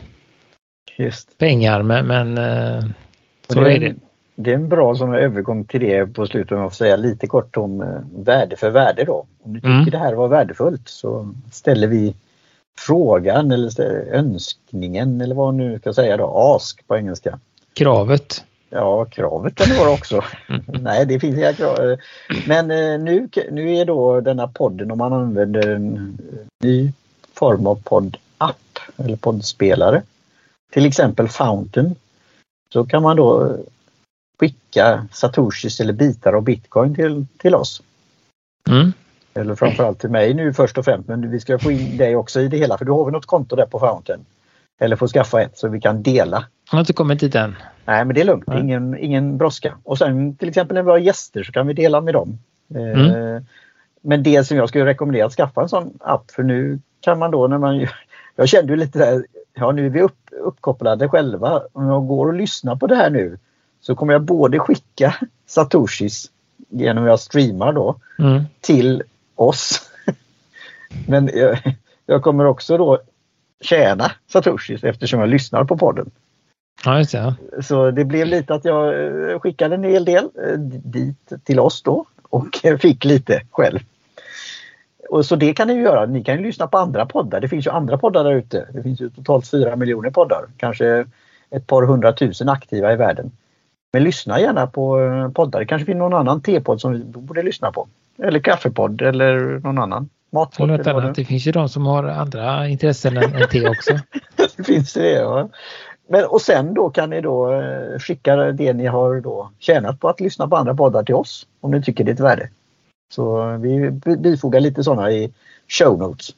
Just. 0.99 1.39
pengar 1.39 1.83
men, 1.83 2.07
men 2.07 2.39
uh, 2.39 2.85
så 3.49 3.61
det, 3.61 3.73
är 3.73 3.81
det. 3.81 3.95
Det 4.35 4.51
är 4.51 4.55
en 4.55 4.69
bra 4.69 4.95
sån 4.95 5.15
övergång 5.15 5.65
till 5.65 5.81
det 5.81 6.07
på 6.07 6.27
slutet 6.27 6.53
om 6.53 6.59
jag 6.59 6.71
får 6.71 6.77
säga 6.77 6.97
lite 6.97 7.27
kort 7.27 7.57
om 7.57 7.81
eh, 7.81 7.87
värde 8.25 8.57
för 8.57 8.71
värde 8.71 9.05
då. 9.05 9.27
Om 9.43 9.53
ni 9.53 9.59
tycker 9.61 9.69
Mm. 9.69 9.91
det 9.91 9.99
här 9.99 10.15
var 10.15 10.29
värdefullt 10.29 10.89
så 10.89 11.35
ställer 11.53 11.87
vi 11.87 12.15
frågan 12.79 13.51
eller 13.51 13.81
önskningen 14.13 15.21
eller 15.21 15.35
vad 15.35 15.47
man 15.47 15.57
nu 15.57 15.79
ska 15.79 15.93
säga 15.93 16.17
då, 16.17 16.55
ask 16.57 16.87
på 16.87 16.97
engelska. 16.97 17.39
Kravet. 17.75 18.45
Ja, 18.77 19.05
kravet 19.05 19.55
kan 19.55 19.69
det 19.69 19.79
vara 19.79 19.91
också. 19.91 20.25
Nej, 20.67 21.07
det 21.07 21.21
finns 21.21 21.39
inga 21.39 21.53
krav. 21.53 21.97
Men 22.47 22.71
eh, 22.71 23.01
nu, 23.01 23.29
nu 23.51 23.77
är 23.77 23.85
då 23.85 24.21
denna 24.21 24.49
podden, 24.49 24.91
om 24.91 24.99
man 24.99 25.13
använder 25.13 25.69
en 25.69 26.19
ny 26.65 26.93
form 27.35 27.67
av 27.67 27.83
poddapp 27.85 28.79
eller 28.97 29.17
poddspelare, 29.17 30.03
till 30.73 30.87
exempel 30.87 31.29
Fountain, 31.29 31.95
så 32.73 32.85
kan 32.85 33.03
man 33.03 33.17
då 33.17 33.57
skicka 34.41 35.07
satoshis 35.13 35.81
eller 35.81 35.93
bitar 35.93 36.33
av 36.33 36.43
bitcoin 36.43 36.95
till, 36.95 37.27
till 37.39 37.55
oss. 37.55 37.83
Mm. 38.69 38.93
Eller 39.35 39.55
framförallt 39.55 40.01
till 40.01 40.11
mig 40.11 40.35
nu 40.35 40.53
först 40.53 40.79
och 40.79 40.85
främst, 40.85 41.09
men 41.09 41.31
vi 41.31 41.41
ska 41.41 41.59
få 41.59 41.71
in 41.71 41.97
dig 41.97 42.17
också 42.17 42.41
i 42.41 42.49
det 42.49 42.57
hela 42.57 42.79
för 42.79 42.85
du 42.85 42.93
har 42.93 43.05
väl 43.05 43.13
något 43.13 43.27
konto 43.27 43.57
där 43.57 43.67
på 43.67 43.79
Fountain? 43.79 44.25
Eller 44.81 44.97
få 44.97 45.09
skaffa 45.09 45.43
ett 45.43 45.59
så 45.59 45.69
vi 45.69 45.81
kan 45.81 46.03
dela. 46.03 46.45
Jag 46.71 46.77
har 46.77 46.81
inte 46.81 46.93
kommit 46.93 47.21
dit 47.21 47.35
än. 47.35 47.57
Nej, 47.85 48.05
men 48.05 48.15
det 48.15 48.21
är 48.21 48.25
lugnt. 48.25 48.45
Nej. 48.47 48.61
Ingen, 48.61 48.99
ingen 48.99 49.39
brådska. 49.39 49.75
Och 49.85 49.99
sen 49.99 50.37
till 50.37 50.49
exempel 50.49 50.75
när 50.75 50.83
vi 50.83 50.91
har 50.91 50.99
gäster 50.99 51.43
så 51.43 51.53
kan 51.53 51.67
vi 51.67 51.73
dela 51.75 52.01
med 52.01 52.15
dem. 52.15 52.39
Eh, 52.75 53.01
Mm. 53.01 53.45
Men 54.01 54.23
det 54.23 54.45
som 54.45 54.57
jag 54.57 54.69
skulle 54.69 54.87
rekommendera 54.87 55.27
att 55.27 55.33
skaffa 55.33 55.63
en 55.63 55.69
sån 55.69 55.99
app 56.01 56.31
för 56.31 56.43
nu 56.43 56.79
kan 57.01 57.19
man 57.19 57.31
då 57.31 57.47
när 57.49 57.59
man 57.59 57.87
Jag 58.37 58.49
kände 58.49 58.73
ju 58.73 58.77
lite 58.77 58.99
där, 58.99 59.27
ja 59.55 59.73
nu 59.73 59.87
är 59.87 59.91
vi 59.91 60.01
upp, 60.01 60.19
uppkopplade 60.41 61.09
själva. 61.09 61.63
Om 61.73 61.87
jag 61.87 62.07
går 62.07 62.27
och 62.27 62.35
lyssnar 62.35 62.77
på 62.77 62.87
det 62.87 62.95
här 62.97 63.11
nu 63.11 63.39
så 63.81 63.95
kommer 63.95 64.13
jag 64.13 64.23
både 64.23 64.59
skicka 64.59 65.15
satoshis 65.47 66.31
genom 66.69 67.05
att 67.05 67.11
jag 67.11 67.21
streamar 67.21 67.73
då 67.73 67.97
Mm. 68.19 68.43
till 68.61 69.03
oss. 69.35 69.91
Men 71.09 71.31
jag, 71.35 71.59
jag 72.07 72.23
kommer 72.23 72.45
också 72.45 72.79
då 72.79 72.99
tjäna 73.61 74.13
satoshis 74.33 74.85
eftersom 74.85 75.21
jag 75.21 75.29
lyssnar 75.29 75.65
på 75.65 75.77
podden. 75.79 76.11
Ja, 76.85 76.99
just 76.99 77.13
det. 77.13 77.35
Så 77.63 77.91
det 77.91 78.05
blev 78.05 78.27
lite 78.27 78.55
att 78.55 78.65
jag 78.65 79.05
eh, 79.31 79.39
skickade 79.41 79.75
en 79.75 79.85
hel 79.85 80.05
del 80.05 80.25
eh, 80.25 80.59
dit 80.85 81.33
till 81.45 81.61
oss 81.61 81.83
då 81.83 82.05
och 82.23 82.47
fick 82.81 83.05
lite 83.05 83.43
själv. 83.51 83.79
Och 85.09 85.27
så 85.27 85.37
det 85.37 85.55
kan 85.55 85.69
ni 85.69 85.75
ju 85.75 85.83
göra. 85.83 86.07
Ni 86.07 86.25
kan 86.25 86.37
ju 86.37 86.43
lyssna 86.43 86.67
på 86.67 86.79
andra 86.79 87.07
poddar. 87.07 87.41
Det 87.41 87.49
finns 87.49 87.67
ju 87.67 87.71
andra 87.71 87.99
poddar 87.99 88.25
där 88.25 88.33
ute. 88.33 88.67
Det 88.73 88.83
finns 88.83 89.01
ju 89.01 89.11
totalt 89.11 89.51
4 89.51 89.77
miljoner 89.77 90.11
poddar. 90.11 90.45
Kanske 90.57 91.07
ett 91.51 91.67
par 91.67 91.83
hundratusen 91.83 92.49
aktiva 92.49 92.93
i 92.93 92.97
världen. 92.97 93.31
Men 93.93 94.05
lyssna 94.05 94.41
gärna 94.41 94.67
på 94.67 95.01
eh, 95.01 95.29
poddar. 95.29 95.61
Det 95.61 95.67
kanske 95.67 95.87
finns 95.87 95.99
någon 95.99 96.15
annan 96.15 96.41
tepodd 96.41 96.81
som 96.81 96.93
vi 96.93 96.99
borde 97.05 97.43
lyssna 97.43 97.73
på. 97.73 97.89
Eller 98.23 98.39
kaffepodd 98.41 99.03
eller 99.03 99.39
någon 99.59 99.79
annan. 99.79 100.09
Matpodd. 100.33 100.69
något 100.69 100.87
annat. 100.87 101.15
det- 101.15 101.25
finns 101.25 101.47
ju 101.47 101.53
de 101.53 101.69
som 101.69 101.87
har 101.87 102.05
andra 102.05 102.69
intressen 102.69 103.17
än 103.17 103.49
te 103.51 103.69
också. 103.69 103.99
det 104.57 104.65
finns 104.65 104.93
det. 104.93 105.11
Ja. 105.11 105.49
Men, 106.09 106.25
och 106.27 106.43
sen 106.43 106.75
då 106.75 106.91
kan 106.91 107.11
ni 107.11 107.21
då 107.21 107.53
eh, 107.53 107.99
skicka 107.99 108.37
det 108.37 108.73
ni 108.73 108.87
har 108.87 109.21
då 109.21 109.51
tjänat 109.59 110.01
på 110.01 110.09
att 110.09 110.21
lyssna 110.21 110.49
på 110.49 110.57
andra 110.57 110.75
poddar 110.75 111.03
till 111.03 111.15
oss 111.15 111.47
om 111.61 111.71
ni 111.71 111.83
tycker 111.83 112.05
det 112.05 112.11
är 112.11 112.15
ett 112.15 112.21
värde. 112.21 112.51
Så 113.15 113.47
vi 113.57 113.91
bi- 113.91 114.17
bifogar 114.17 114.61
lite 114.61 114.85
sådana 114.85 115.11
i 115.11 115.33
show 115.69 115.99
notes. 115.99 116.31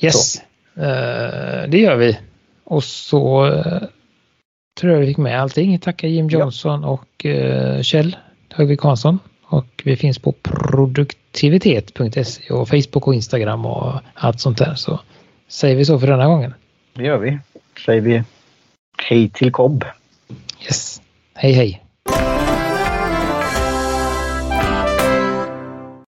Yes, 0.00 0.42
Eh, 0.78 1.68
det 1.68 1.78
gör 1.78 1.96
vi. 1.96 2.18
Och 2.64 2.84
så 2.84 3.46
eh, 3.46 3.82
tror 4.80 4.92
jag 4.92 5.00
vi 5.00 5.06
fick 5.06 5.16
med 5.16 5.40
allting. 5.40 5.78
Tackar 5.78 6.08
Jim 6.08 6.28
Ja. 6.30 6.38
Johnson 6.38 6.84
och 6.84 7.24
uh, 7.24 7.80
Kjell 7.82 8.16
Högvik 8.54 8.82
Hansson. 8.82 9.18
Och 9.44 9.82
vi 9.84 9.96
finns 9.96 10.18
på 10.18 10.32
produktivitet.se 10.32 12.52
och 12.54 12.68
Facebook 12.68 13.06
och 13.06 13.14
Instagram 13.14 13.66
och 13.66 13.92
allt 14.14 14.40
sånt 14.40 14.58
där. 14.58 14.74
Så 14.74 15.00
säger 15.48 15.76
vi 15.76 15.84
så 15.84 15.98
för 15.98 16.06
denna 16.06 16.26
gången. 16.26 16.54
Det 16.94 17.04
gör 17.04 17.18
vi. 17.18 17.38
Säger 17.86 18.00
vi 18.00 18.22
hej 19.08 19.30
till 19.30 19.52
Cobb. 19.52 19.84
Yes. 20.66 21.00
Hej 21.34 21.52
hej! 21.52 21.85